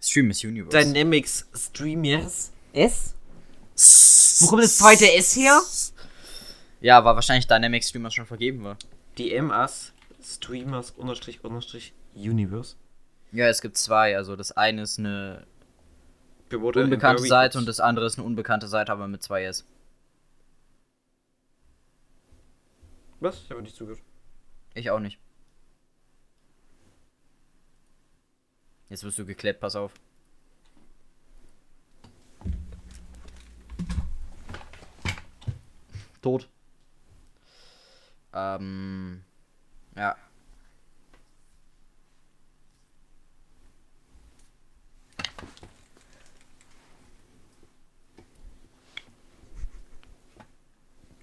Stream 0.00 0.30
is 0.30 0.44
Universe. 0.44 0.76
Dynamics 0.76 1.48
Streamers. 1.54 2.52
S? 2.72 3.14
Wo 4.40 4.46
kommt 4.48 4.62
das 4.62 4.78
zweite 4.78 5.12
S 5.14 5.36
her? 5.36 5.60
ja, 6.80 7.04
war 7.04 7.14
wahrscheinlich 7.14 7.46
Dynamic 7.46 7.84
Streamers 7.84 8.14
schon 8.14 8.26
vergeben 8.26 8.64
war. 8.64 8.76
DM 9.18 9.50
us 9.50 9.92
Streamers 10.22 10.90
unterstrich 10.92 11.44
unterstrich 11.44 11.92
Universe. 12.14 12.76
Ja, 13.32 13.46
es 13.48 13.60
gibt 13.60 13.76
zwei. 13.76 14.16
Also 14.16 14.36
das 14.36 14.52
eine 14.52 14.82
ist 14.82 14.98
eine 14.98 15.46
Promote 16.48 16.82
unbekannte 16.82 17.22
Seite 17.24 17.58
und 17.58 17.66
das 17.66 17.80
andere 17.80 18.06
ist 18.06 18.18
eine 18.18 18.26
unbekannte 18.26 18.68
Seite, 18.68 18.92
aber 18.92 19.06
mit 19.06 19.22
zwei 19.22 19.44
S. 19.44 19.64
Was? 23.20 23.42
Ich 23.44 23.50
habe 23.50 23.62
nicht 23.62 23.76
zugehört. 23.76 24.00
Ich 24.74 24.90
auch 24.90 25.00
nicht. 25.00 25.18
Jetzt 28.88 29.04
wirst 29.04 29.18
du 29.18 29.26
gekleppt, 29.26 29.60
pass 29.60 29.76
auf. 29.76 29.92
Tot. 36.20 36.48
Ähm. 38.32 39.24
Ja. 39.96 40.16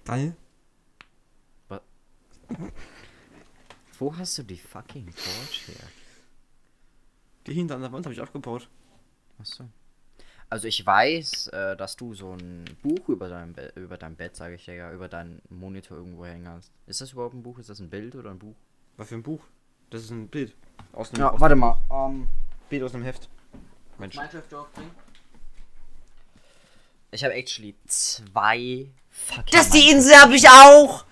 Daniel? 0.04 0.36
Wo 3.98 4.16
hast 4.16 4.38
du 4.38 4.42
die 4.42 4.58
fucking 4.58 5.06
Torch 5.06 5.68
her? 5.68 5.88
Die 7.46 7.54
hinter 7.54 7.76
an 7.76 7.82
der 7.82 7.92
Wand 7.92 8.06
habe 8.06 8.14
ich 8.14 8.20
aufgebaut. 8.20 8.68
Achso. 9.38 9.68
Also 10.48 10.68
ich 10.68 10.84
weiß, 10.86 11.48
äh, 11.48 11.76
dass 11.76 11.96
du 11.96 12.14
so 12.14 12.32
ein 12.32 12.64
Buch 12.82 13.08
über 13.08 13.28
dein, 13.28 13.52
Be 13.52 13.72
über 13.74 13.96
dein 13.96 14.14
Bett, 14.14 14.36
sage 14.36 14.54
ich 14.54 14.66
ja, 14.66 14.92
über 14.92 15.08
deinen 15.08 15.42
Monitor 15.50 15.96
irgendwo 15.98 16.24
hängen 16.24 16.48
hast. 16.48 16.70
Ist 16.86 17.00
das 17.00 17.12
überhaupt 17.12 17.34
ein 17.34 17.42
Buch? 17.42 17.58
Ist 17.58 17.68
das 17.68 17.80
ein 17.80 17.90
Bild 17.90 18.14
oder 18.14 18.30
ein 18.30 18.38
Buch? 18.38 18.54
Was 18.96 19.08
für 19.08 19.16
ein 19.16 19.22
Buch? 19.24 19.40
Das 19.90 20.02
ist 20.02 20.10
ein 20.10 20.28
Bild. 20.28 20.54
Aus 20.92 21.10
einem, 21.12 21.20
Ja, 21.20 21.30
aus 21.32 21.40
warte 21.40 21.56
mal. 21.56 21.78
Ähm, 21.90 22.28
Bild 22.68 22.82
aus 22.84 22.94
einem 22.94 23.04
Heft. 23.04 23.28
Mensch. 23.98 24.16
Minecraft. 24.16 24.42
Ich 27.10 27.24
habe 27.24 27.34
actually 27.34 27.74
zwei 27.86 28.86
fucking. 29.10 29.44
Das 29.52 29.70
die 29.70 29.90
Insel 29.90 30.14
habe 30.16 30.34
ich 30.36 30.48
auch! 30.48 31.04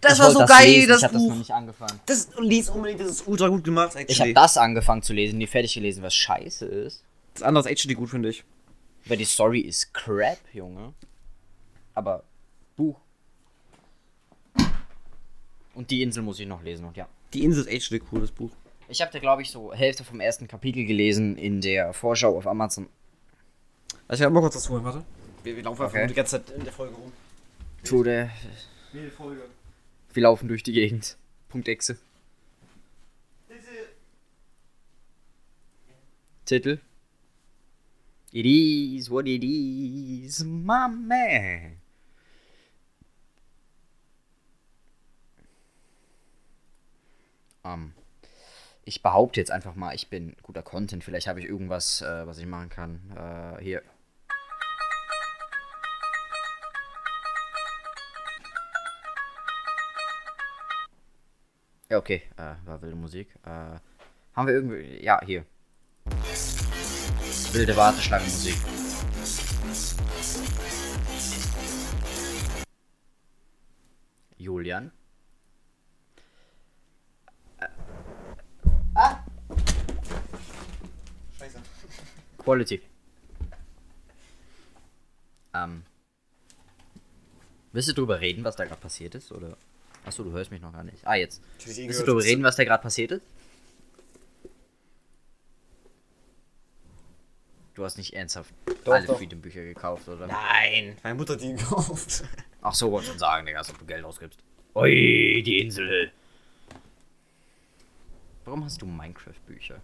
Das 0.00 0.14
Ich 0.14 0.20
war 0.20 0.30
so 0.30 0.46
geil, 0.46 0.66
lesen, 0.70 0.88
das 0.88 0.98
ich 0.98 1.04
hab 1.04 1.12
das 1.12 1.22
noch 1.22 1.28
Buch. 1.28 1.36
nicht 1.36 1.50
angefangen. 1.52 2.00
Das 2.06 2.28
lies 2.38 2.70
unbedingt, 2.70 3.00
das 3.00 3.08
ist 3.10 3.28
ultra 3.28 3.48
gut 3.48 3.62
gemacht, 3.64 3.90
actually. 3.94 4.12
Ich 4.12 4.20
habe 4.20 4.32
das 4.32 4.56
angefangen 4.56 5.02
zu 5.02 5.12
lesen, 5.12 5.36
nie 5.38 5.46
fertig 5.46 5.74
gelesen, 5.74 6.02
was 6.02 6.14
scheiße 6.14 6.64
ist. 6.64 7.04
Das 7.34 7.42
andere 7.42 7.64
ist 7.64 7.70
actually 7.70 7.94
gut, 7.94 8.08
finde 8.08 8.30
ich. 8.30 8.42
Weil 9.06 9.16
die 9.16 9.24
Story 9.24 9.60
ist 9.60 9.92
crap, 9.94 10.38
Junge. 10.52 10.94
Aber 11.94 12.22
Buch. 12.76 12.98
Und 15.74 15.90
die 15.90 16.02
Insel 16.02 16.22
muss 16.22 16.38
ich 16.40 16.46
noch 16.46 16.62
lesen 16.62 16.84
und 16.84 16.96
ja. 16.96 17.08
Die 17.32 17.44
Insel 17.44 17.64
ist 17.64 17.68
actually 17.72 18.02
cool, 18.12 18.20
das 18.20 18.30
Buch. 18.30 18.50
Ich 18.88 19.00
habe 19.00 19.12
da, 19.12 19.18
glaube 19.20 19.42
ich, 19.42 19.50
so 19.50 19.72
Hälfte 19.72 20.02
vom 20.04 20.20
ersten 20.20 20.48
Kapitel 20.48 20.84
gelesen 20.84 21.36
in 21.36 21.60
der 21.60 21.92
Vorschau 21.92 22.36
auf 22.36 22.46
Amazon. 22.46 22.88
Also 24.08 24.22
ich 24.22 24.24
habe 24.24 24.34
mal 24.34 24.40
kurz 24.40 24.56
was 24.56 24.68
holen, 24.68 24.82
warte. 24.84 25.04
Wir, 25.44 25.56
wir 25.56 25.62
laufen 25.62 25.82
einfach 25.82 25.92
Okay. 25.94 26.00
nur 26.00 26.08
die 26.08 26.14
ganze 26.14 26.44
Zeit 26.44 26.54
in 26.56 26.64
der 26.64 26.72
Folge 26.72 26.94
rum. 26.96 27.12
True, 27.84 28.04
der. 28.04 28.30
Jede 28.92 29.10
Folge. 29.10 29.42
Wir 30.12 30.22
laufen 30.24 30.48
durch 30.48 30.62
die 30.64 30.72
Gegend. 30.72 31.16
Punkt 31.48 31.68
Exe. 31.68 31.96
Titel. 36.44 36.80
It 38.32 38.46
is 38.46 39.10
what 39.10 39.26
it 39.26 39.42
is, 39.42 40.44
my 40.44 40.86
man. 40.88 41.80
Ähm, 47.64 47.92
ich 48.84 49.02
behaupte 49.02 49.40
jetzt 49.40 49.50
einfach 49.50 49.74
mal, 49.74 49.96
ich 49.96 50.08
bin 50.08 50.36
guter 50.42 50.62
Content. 50.62 51.02
Vielleicht 51.02 51.26
habe 51.26 51.40
ich 51.40 51.46
irgendwas, 51.46 52.02
äh, 52.02 52.24
was 52.24 52.38
ich 52.38 52.46
machen 52.46 52.68
kann. 52.68 53.00
Äh, 53.16 53.62
hier. 53.64 53.82
Ja, 61.88 61.98
okay. 61.98 62.22
Äh, 62.36 62.54
war 62.64 62.80
wilde 62.80 62.94
Musik. 62.94 63.34
Äh, 63.44 63.80
haben 64.36 64.46
wir 64.46 64.54
irgendwie. 64.54 65.04
Ja, 65.04 65.20
hier. 65.24 65.44
Wilde 67.52 67.76
Warteschlangenmusik. 67.76 68.54
Julian. 74.38 74.92
Scheiße. 81.38 81.58
Quality. 82.38 82.80
Ähm. 85.54 85.82
Willst 87.72 87.88
du 87.88 87.94
drüber 87.94 88.20
reden, 88.20 88.44
was 88.44 88.54
da 88.54 88.64
gerade 88.64 88.80
passiert 88.80 89.16
ist? 89.16 89.32
Oder. 89.32 89.56
Achso, 90.04 90.22
du 90.22 90.30
hörst 90.30 90.52
mich 90.52 90.60
noch 90.60 90.72
gar 90.72 90.84
nicht. 90.84 91.04
Ah, 91.04 91.16
jetzt. 91.16 91.42
Willst 91.64 92.00
du 92.00 92.04
drüber 92.04 92.22
reden, 92.22 92.44
was 92.44 92.54
da 92.54 92.64
gerade 92.64 92.82
passiert 92.82 93.10
ist? 93.10 93.24
Du 97.80 97.86
hast 97.86 97.96
nicht 97.96 98.12
ernsthaft 98.12 98.52
Doch, 98.84 98.92
alle 98.92 99.06
doch. 99.06 99.16
Freedom-Bücher 99.16 99.62
gekauft, 99.64 100.06
oder? 100.06 100.26
Nein. 100.26 100.98
Meine 101.02 101.14
Mutter 101.14 101.32
hat 101.32 101.40
die 101.40 101.52
gekauft. 101.56 102.24
Ach 102.60 102.74
so, 102.74 102.92
wollte 102.92 103.06
schon 103.08 103.18
sagen, 103.18 103.46
Digga, 103.46 103.56
als 103.60 103.70
ob 103.70 103.78
du 103.78 103.86
Geld 103.86 104.04
ausgibst. 104.04 104.38
Ui, 104.74 105.42
die 105.42 105.60
Insel. 105.60 106.12
Warum 108.44 108.64
hast 108.66 108.82
du 108.82 108.84
Minecraft-Bücher? 108.86 109.80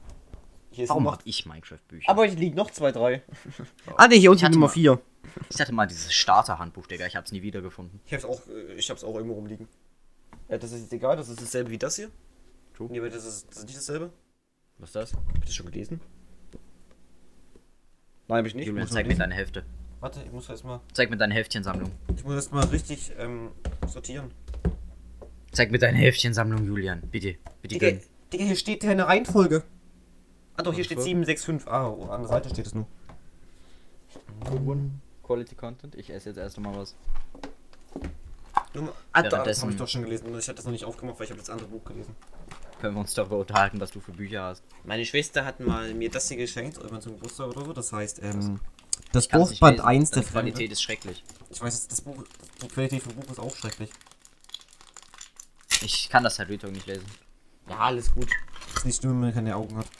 Hier 0.72 0.84
ist 0.84 0.90
Warum 0.90 1.04
noch. 1.04 1.20
ich 1.24 1.46
Minecraft-Bücher? 1.46 2.10
Aber 2.10 2.26
hier 2.26 2.36
liegen 2.38 2.54
noch 2.54 2.70
zwei, 2.70 2.92
drei. 2.92 3.22
ah 3.96 4.08
ne, 4.08 4.16
hier 4.16 4.30
unten 4.30 4.42
hatte 4.44 4.52
Nummer 4.52 4.66
mal- 4.66 4.72
vier. 4.74 5.00
Ich 5.48 5.58
hatte 5.58 5.72
mal 5.72 5.86
dieses 5.86 6.12
Starter-Handbuch, 6.12 6.86
Digga, 6.88 7.06
ich 7.06 7.16
hab's 7.16 7.32
nie 7.32 7.40
wiedergefunden. 7.40 7.98
Ich 8.04 8.12
hab's 8.12 8.26
auch, 8.26 8.46
äh, 8.48 8.74
ich 8.74 8.90
hab's 8.90 9.04
auch 9.04 9.14
irgendwo 9.14 9.36
rumliegen. 9.36 9.68
Ja, 10.50 10.58
das 10.58 10.70
ist 10.70 10.82
jetzt 10.82 10.92
egal, 10.92 11.16
das 11.16 11.30
ist 11.30 11.40
dasselbe 11.40 11.70
wie 11.70 11.78
das 11.78 11.96
hier. 11.96 12.10
True. 12.76 12.88
Nee, 12.90 12.98
aber 12.98 13.08
das 13.08 13.24
ist, 13.24 13.48
das 13.48 13.56
ist 13.60 13.64
nicht 13.64 13.78
dasselbe. 13.78 14.10
Was 14.76 14.90
ist 14.90 14.96
das? 14.96 15.14
Hab 15.14 15.38
ich 15.38 15.46
das 15.46 15.54
schon 15.54 15.70
gelesen? 15.70 15.98
Nein, 18.28 18.38
hab 18.38 18.46
ich 18.46 18.54
nicht. 18.54 18.66
Julian, 18.66 18.88
zeig 18.88 19.06
mir 19.06 19.16
deine 19.16 19.34
Hälfte. 19.34 19.64
Warte, 20.00 20.20
ich 20.24 20.32
muss 20.32 20.48
erstmal. 20.48 20.80
Zeig 20.92 21.10
mir 21.10 21.16
deine 21.16 21.34
Heftchensammlung. 21.34 21.90
Ich 22.16 22.24
muss 22.24 22.34
erstmal 22.34 22.64
richtig 22.66 23.12
ähm, 23.18 23.50
sortieren. 23.86 24.30
Zeig 25.52 25.70
mir 25.70 25.78
deine 25.78 25.98
Heftchensammlung, 25.98 26.64
Julian. 26.66 27.00
Bitte. 27.10 27.36
Bitte 27.62 27.74
Digga, 27.74 27.90
gönn. 27.90 28.00
Digga, 28.32 28.44
hier 28.44 28.56
steht 28.56 28.82
keine 28.82 29.06
Reihenfolge. 29.06 29.62
Ah 30.56 30.62
doch, 30.62 30.74
hier 30.74 30.84
steht 30.84 30.98
für? 30.98 31.04
765. 31.04 31.70
Ah, 31.70 31.88
oh, 31.88 32.04
an 32.10 32.22
der 32.22 32.28
Seite 32.28 32.48
steht 32.50 32.66
es 32.66 32.74
nur. 32.74 32.86
Quality 35.22 35.54
Content. 35.54 35.94
Ich 35.94 36.10
esse 36.10 36.30
jetzt 36.30 36.38
erst 36.38 36.58
mal 36.60 36.74
was. 36.76 36.94
Nummer, 38.74 38.92
ah, 39.12 39.22
da, 39.22 39.42
das 39.42 39.62
habe 39.62 39.72
ich 39.72 39.78
doch 39.78 39.88
schon 39.88 40.02
gelesen. 40.02 40.26
Ich 40.38 40.48
hatte 40.48 40.56
das 40.56 40.64
noch 40.64 40.72
nicht 40.72 40.84
aufgemacht, 40.84 41.18
weil 41.18 41.24
ich 41.24 41.30
habe 41.30 41.40
das 41.40 41.50
andere 41.50 41.68
Buch 41.68 41.84
gelesen. 41.84 42.14
Können 42.80 42.94
wir 42.94 43.00
uns 43.00 43.14
darüber 43.14 43.38
unterhalten, 43.38 43.80
was 43.80 43.90
du 43.90 44.00
für 44.00 44.12
Bücher 44.12 44.42
hast. 44.42 44.62
Meine 44.84 45.04
Schwester 45.06 45.44
hat 45.44 45.60
mal 45.60 45.94
mir 45.94 46.10
das 46.10 46.28
hier 46.28 46.36
geschenkt, 46.36 46.76
irgendwann 46.76 47.00
zum 47.00 47.14
Geburtstag 47.14 47.48
oder 47.48 47.64
so. 47.64 47.72
Das 47.72 47.92
heißt, 47.92 48.22
ähm, 48.22 48.60
das 49.12 49.28
Kann's 49.28 49.50
Buch 49.52 49.60
Band 49.60 49.78
lesen. 49.78 49.88
1 49.88 50.10
der 50.10 50.22
Die 50.22 50.28
Fremde. 50.28 50.52
Qualität 50.52 50.72
ist 50.72 50.82
schrecklich. 50.82 51.24
Ich 51.50 51.60
weiß, 51.60 51.88
das 51.88 52.00
Buch, 52.02 52.22
die 52.62 52.68
Qualität 52.68 53.02
vom 53.02 53.14
Buch 53.14 53.30
ist 53.30 53.38
auch 53.38 53.54
schrecklich. 53.56 53.90
Ich 55.82 56.08
kann 56.08 56.22
das 56.24 56.38
halt 56.38 56.48
nicht 56.50 56.86
lesen. 56.86 57.04
Ja, 57.68 57.78
alles 57.78 58.12
gut. 58.12 58.28
Ist 58.76 58.84
nicht 58.84 59.00
schlimm, 59.00 59.12
wenn 59.12 59.20
man 59.20 59.34
keine 59.34 59.56
Augen 59.56 59.76
hat. 59.76 59.86
Ist 59.86 59.92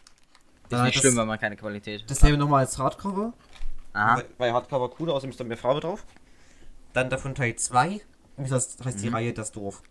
Dann 0.70 0.84
nicht 0.84 0.96
das- 0.96 1.00
schlimm, 1.00 1.16
wenn 1.16 1.26
man 1.26 1.38
keine 1.38 1.56
Qualität 1.56 2.02
hat. 2.02 2.10
Dasselbe 2.10 2.36
nochmal 2.38 2.60
als 2.60 2.78
Hardcover. 2.78 3.32
Aha. 3.92 4.22
Weil, 4.36 4.52
Hardcover 4.52 4.90
cooler, 4.90 5.14
außerdem 5.14 5.30
ist 5.30 5.40
da 5.40 5.44
mehr 5.44 5.56
Farbe 5.56 5.80
drauf. 5.80 6.04
Dann 6.92 7.08
davon 7.08 7.34
Teil 7.34 7.56
2. 7.56 8.00
Das 8.36 8.50
heißt, 8.50 8.84
heißt 8.84 9.02
die 9.02 9.08
Reihe 9.08 9.32
Das 9.32 9.52
Dorf. 9.52 9.82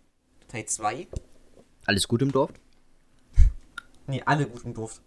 Teil 0.47 0.65
2. 0.65 1.07
Alles 1.86 2.07
gut 2.07 2.21
im 2.21 2.31
Dorf? 2.31 2.51
Nee, 4.08 4.22
alle 4.26 4.47
gut 4.47 4.64
im 4.66 4.74
Dorf. 4.74 5.01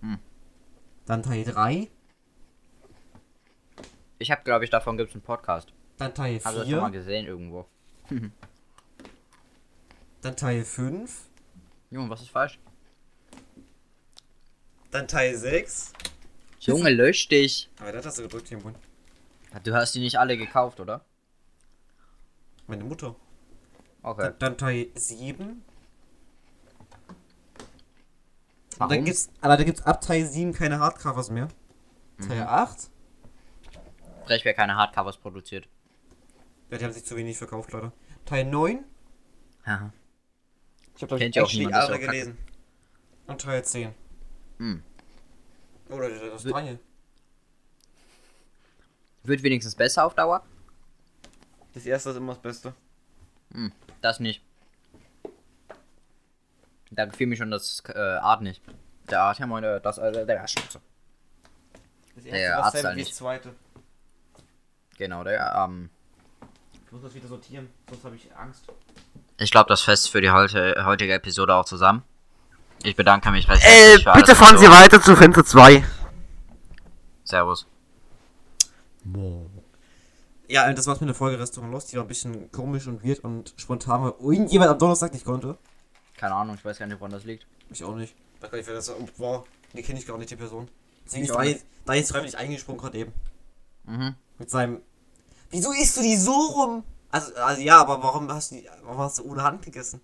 Hm. 0.00 0.18
Dann 1.06 1.22
Teil 1.22 1.44
3. 1.44 1.88
Ich 4.18 4.30
habe, 4.30 4.42
glaube 4.42 4.64
ich, 4.64 4.70
davon 4.70 4.96
gibt 4.96 5.10
es 5.10 5.14
einen 5.14 5.22
Podcast. 5.22 5.72
Dann 5.98 6.14
Teil 6.14 6.40
Habe 6.44 6.58
das 6.58 6.68
schon 6.68 6.80
mal 6.80 6.90
4. 6.90 6.98
gesehen 7.00 7.26
irgendwo. 7.26 7.66
Dann 10.22 10.36
Teil 10.36 10.64
5. 10.64 11.28
Junge, 11.90 12.10
was 12.10 12.22
ist 12.22 12.30
falsch? 12.30 12.58
Dann 14.90 15.06
Teil 15.06 15.36
6. 15.36 15.92
Junge, 16.60 16.90
lösch 16.90 17.28
dich. 17.28 17.70
Aber 17.78 17.92
das 17.92 18.06
hast 18.06 18.18
du 18.18 18.22
gedrückt 18.22 18.48
hier 18.48 18.58
im 18.58 18.64
Mund. 18.64 18.76
Du 19.62 19.74
hast 19.74 19.94
die 19.94 20.00
nicht 20.00 20.18
alle 20.18 20.36
gekauft, 20.36 20.80
oder? 20.80 21.04
Meine 22.66 22.84
Mutter. 22.84 23.14
Okay. 24.02 24.22
Dann, 24.22 24.38
dann 24.38 24.58
Teil 24.58 24.88
7. 24.94 25.62
Und 28.76 28.80
Warum? 28.80 28.90
dann 28.94 29.04
gibt's, 29.04 29.30
aber 29.40 29.56
da 29.56 29.64
gibt's 29.64 29.82
ab 29.82 30.00
Teil 30.02 30.26
7 30.26 30.52
keine 30.52 30.78
Hardcovers 30.80 31.30
mehr. 31.30 31.48
Teil 32.26 32.40
Mhm. 32.42 32.46
8. 32.46 32.90
Vielleicht 34.26 34.44
wer 34.44 34.54
keine 34.54 34.76
Hardcovers 34.76 35.16
produziert. 35.18 35.68
Ja, 36.70 36.78
die 36.78 36.84
haben 36.84 36.92
sich 36.92 37.04
zu 37.04 37.16
wenig 37.16 37.38
verkauft, 37.38 37.72
Leute. 37.72 37.92
Teil 38.24 38.44
9. 38.44 38.84
Haha. 39.64 39.92
Ich 40.96 41.02
habe 41.02 41.14
auch 41.14 41.18
niemand, 41.18 41.36
das 41.36 41.52
ist 41.52 41.58
ja 41.58 41.72
auch 41.84 41.88
kacke. 41.88 42.06
gelesen. 42.06 42.38
Und 43.26 43.40
Teil 43.40 43.64
10. 43.64 43.94
Hm. 44.58 44.82
Oder 45.88 46.08
das 46.30 46.42
3. 46.42 46.78
Wird 49.22 49.42
wenigstens 49.42 49.74
besser 49.74 50.04
auf 50.04 50.14
Dauer? 50.14 50.44
Das 51.74 51.84
erste 51.86 52.10
ist 52.10 52.16
immer 52.16 52.34
das 52.34 52.42
Beste. 52.42 52.74
Hm, 53.52 53.72
das 54.00 54.20
nicht. 54.20 54.42
Da 56.90 57.04
gefiel 57.04 57.26
mir 57.26 57.36
schon 57.36 57.50
das 57.50 57.82
äh, 57.88 57.98
Art 57.98 58.42
nicht. 58.42 58.62
Der 59.10 59.22
Art, 59.22 59.38
ja, 59.38 59.46
meine, 59.46 59.80
das, 59.80 59.98
äh, 59.98 60.24
der 60.26 60.46
Schnauze. 60.48 60.80
Das 62.14 62.24
erste 62.24 62.30
Der 62.40 62.50
war 62.50 62.56
Arzt 62.58 62.66
dasselbe 62.66 62.88
halt 62.88 62.96
wie 62.96 63.00
wie 63.00 63.02
das 63.04 63.08
das 63.10 63.18
zweite. 63.18 63.54
Genau, 64.98 65.24
der, 65.24 65.54
ähm. 65.64 65.90
Ich 66.86 66.92
muss 66.92 67.02
das 67.02 67.14
wieder 67.14 67.28
sortieren, 67.28 67.68
sonst 67.90 68.04
habe 68.04 68.16
ich 68.16 68.34
Angst. 68.36 68.64
Ich 69.38 69.50
glaube, 69.50 69.68
das 69.68 69.82
Fest 69.82 70.10
für 70.10 70.20
die 70.20 70.30
heute, 70.30 70.84
heutige 70.86 71.12
Episode 71.12 71.54
auch 71.54 71.64
zusammen. 71.66 72.02
Ich 72.82 72.96
bedanke 72.96 73.30
mich 73.30 73.48
recht 73.48 73.62
Äh, 73.64 73.66
herzlich 73.66 74.02
für 74.04 74.12
alles, 74.12 74.40
was 74.40 74.60
du- 74.60 74.70
weiter 74.70 75.02
zu 75.02 75.16
Fenster 75.16 75.44
2. 75.44 75.84
Servus. 77.24 77.66
Ja, 80.48 80.72
das 80.72 80.86
war's 80.86 81.00
mit 81.00 81.08
der 81.08 81.14
Folge 81.14 81.38
Restaurant 81.38 81.72
Lost. 81.72 81.92
Die 81.92 81.96
war 81.96 82.04
ein 82.04 82.08
bisschen 82.08 82.50
komisch 82.52 82.86
und 82.86 83.04
weird 83.04 83.20
und 83.20 83.52
spontan, 83.56 84.02
weil 84.02 84.14
irgendjemand 84.20 84.70
am 84.70 84.78
Donnerstag 84.78 85.12
nicht 85.12 85.24
konnte. 85.24 85.58
Keine 86.16 86.34
Ahnung, 86.34 86.56
ich 86.56 86.64
weiß 86.64 86.78
gar 86.78 86.86
nicht, 86.86 86.98
woran 87.00 87.12
das 87.12 87.24
liegt. 87.24 87.46
Ich 87.70 87.84
auch 87.84 87.94
nicht. 87.94 88.14
Da 88.40 88.48
kann 88.48 88.58
ich, 88.58 88.66
wer 88.66 88.74
das 88.74 88.90
war. 89.18 89.44
Die 89.72 89.82
kenne 89.82 89.98
ich 89.98 90.06
gar 90.06 90.18
nicht, 90.18 90.30
die 90.30 90.36
Person. 90.36 90.68
Deswegen 91.04 91.24
Ich 91.24 91.30
ist 91.30 91.36
da 91.36 91.42
jetzt, 91.42 91.66
da 91.84 91.94
jetzt 91.94 92.10
freiwillig 92.10 92.36
eingesprungen 92.36 92.80
gerade 92.80 92.98
eben. 92.98 93.12
Mhm. 93.84 94.14
Mit 94.38 94.50
seinem. 94.50 94.80
Wieso 95.50 95.72
isst 95.72 95.96
du 95.96 96.02
die 96.02 96.16
so 96.16 96.32
rum? 96.32 96.84
Also, 97.10 97.34
also 97.36 97.62
ja, 97.62 97.80
aber 97.80 98.02
warum 98.02 98.30
hast 98.30 98.50
du 98.50 98.56
die, 98.56 98.68
warum 98.82 98.98
hast 98.98 99.18
du 99.18 99.24
ohne 99.24 99.42
Hand 99.42 99.62
gegessen? 99.62 100.00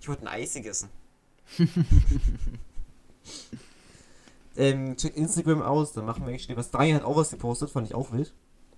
Ich 0.00 0.08
wollte 0.08 0.22
ein 0.22 0.28
Eis 0.28 0.54
gegessen. 0.54 0.88
ähm, 4.56 4.96
check 4.96 5.16
Instagram 5.16 5.62
aus, 5.62 5.92
dann 5.92 6.06
machen 6.06 6.24
wir 6.24 6.30
eigentlich 6.30 6.56
was. 6.56 6.70
Daniel 6.70 6.96
hat 6.96 7.04
auch 7.04 7.16
was 7.16 7.30
gepostet, 7.30 7.70
fand 7.70 7.86
ich 7.86 7.94
auch 7.94 8.12
wild. 8.12 8.32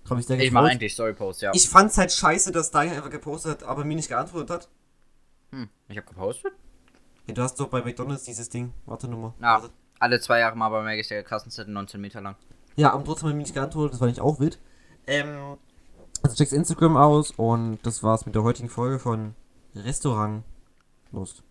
Hab 0.09 0.17
ich 0.19 0.25
sehr 0.25 0.39
Ich 0.39 0.51
mache 0.51 0.63
gefreut. 0.63 0.71
eigentlich 0.73 0.93
Story-Posts, 0.93 1.41
ja. 1.41 1.51
Ich 1.53 1.69
fand's 1.69 1.97
halt 1.97 2.11
scheiße, 2.11 2.51
dass 2.51 2.71
Daniel 2.71 2.97
einfach 2.97 3.09
gepostet 3.09 3.51
hat, 3.51 3.63
aber 3.63 3.85
mir 3.85 3.95
nicht 3.95 4.09
geantwortet 4.09 4.49
hat. 4.49 4.69
hm, 5.51 5.69
ich 5.87 5.97
habe 5.97 6.07
gepostet? 6.07 6.53
Ja, 7.27 7.33
du 7.33 7.41
hast 7.43 7.59
doch 7.59 7.67
bei 7.69 7.81
McDonalds 7.81 8.23
dieses 8.23 8.49
Ding. 8.49 8.73
Warte 8.85 9.07
nur 9.07 9.19
mal. 9.19 9.33
Ja. 9.39 9.61
Warte. 9.61 9.73
Alle 9.99 10.19
zwei 10.19 10.39
Jahre 10.39 10.57
mal 10.57 10.69
bei 10.69 10.81
Maggis 10.81 11.09
der 11.09 11.23
Kassenzettel 11.23 11.71
19 11.73 12.01
Meter 12.01 12.21
lang. 12.21 12.35
Ja, 12.75 12.91
aber 12.91 13.03
trotzdem 13.03 13.29
hat 13.29 13.35
mir 13.35 13.43
nicht 13.43 13.53
geantwortet, 13.53 13.93
das 13.93 13.99
fand 13.99 14.11
ich 14.11 14.19
auch 14.21 14.39
wild. 14.39 14.59
Ähm, 15.05 15.57
also 16.23 16.35
checkst 16.35 16.53
Instagram 16.53 16.97
aus 16.97 17.31
und 17.31 17.79
das 17.83 18.01
war's 18.01 18.25
mit 18.25 18.33
der 18.33 18.43
heutigen 18.43 18.69
Folge 18.69 18.97
von 18.97 19.35
Restaurant 19.75 20.43
Lust. 21.11 21.43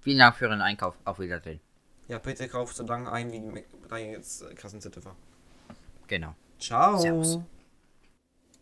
Vielen 0.00 0.18
Dank 0.18 0.36
für 0.36 0.46
Ihren 0.46 0.60
Einkauf. 0.60 0.94
Auf 1.04 1.18
Wiedersehen. 1.18 1.60
Ja, 2.06 2.18
bitte 2.18 2.46
kauft 2.48 2.76
so 2.76 2.84
lange 2.84 3.10
ein, 3.10 3.32
wie 3.32 3.64
Daniel 3.88 4.12
jetzt 4.12 4.42
äh, 4.42 4.54
Kassenzettel 4.54 5.04
war. 5.04 5.16
Genau. 6.06 6.34
Ciao. 6.58 6.98
Servus. 6.98 7.38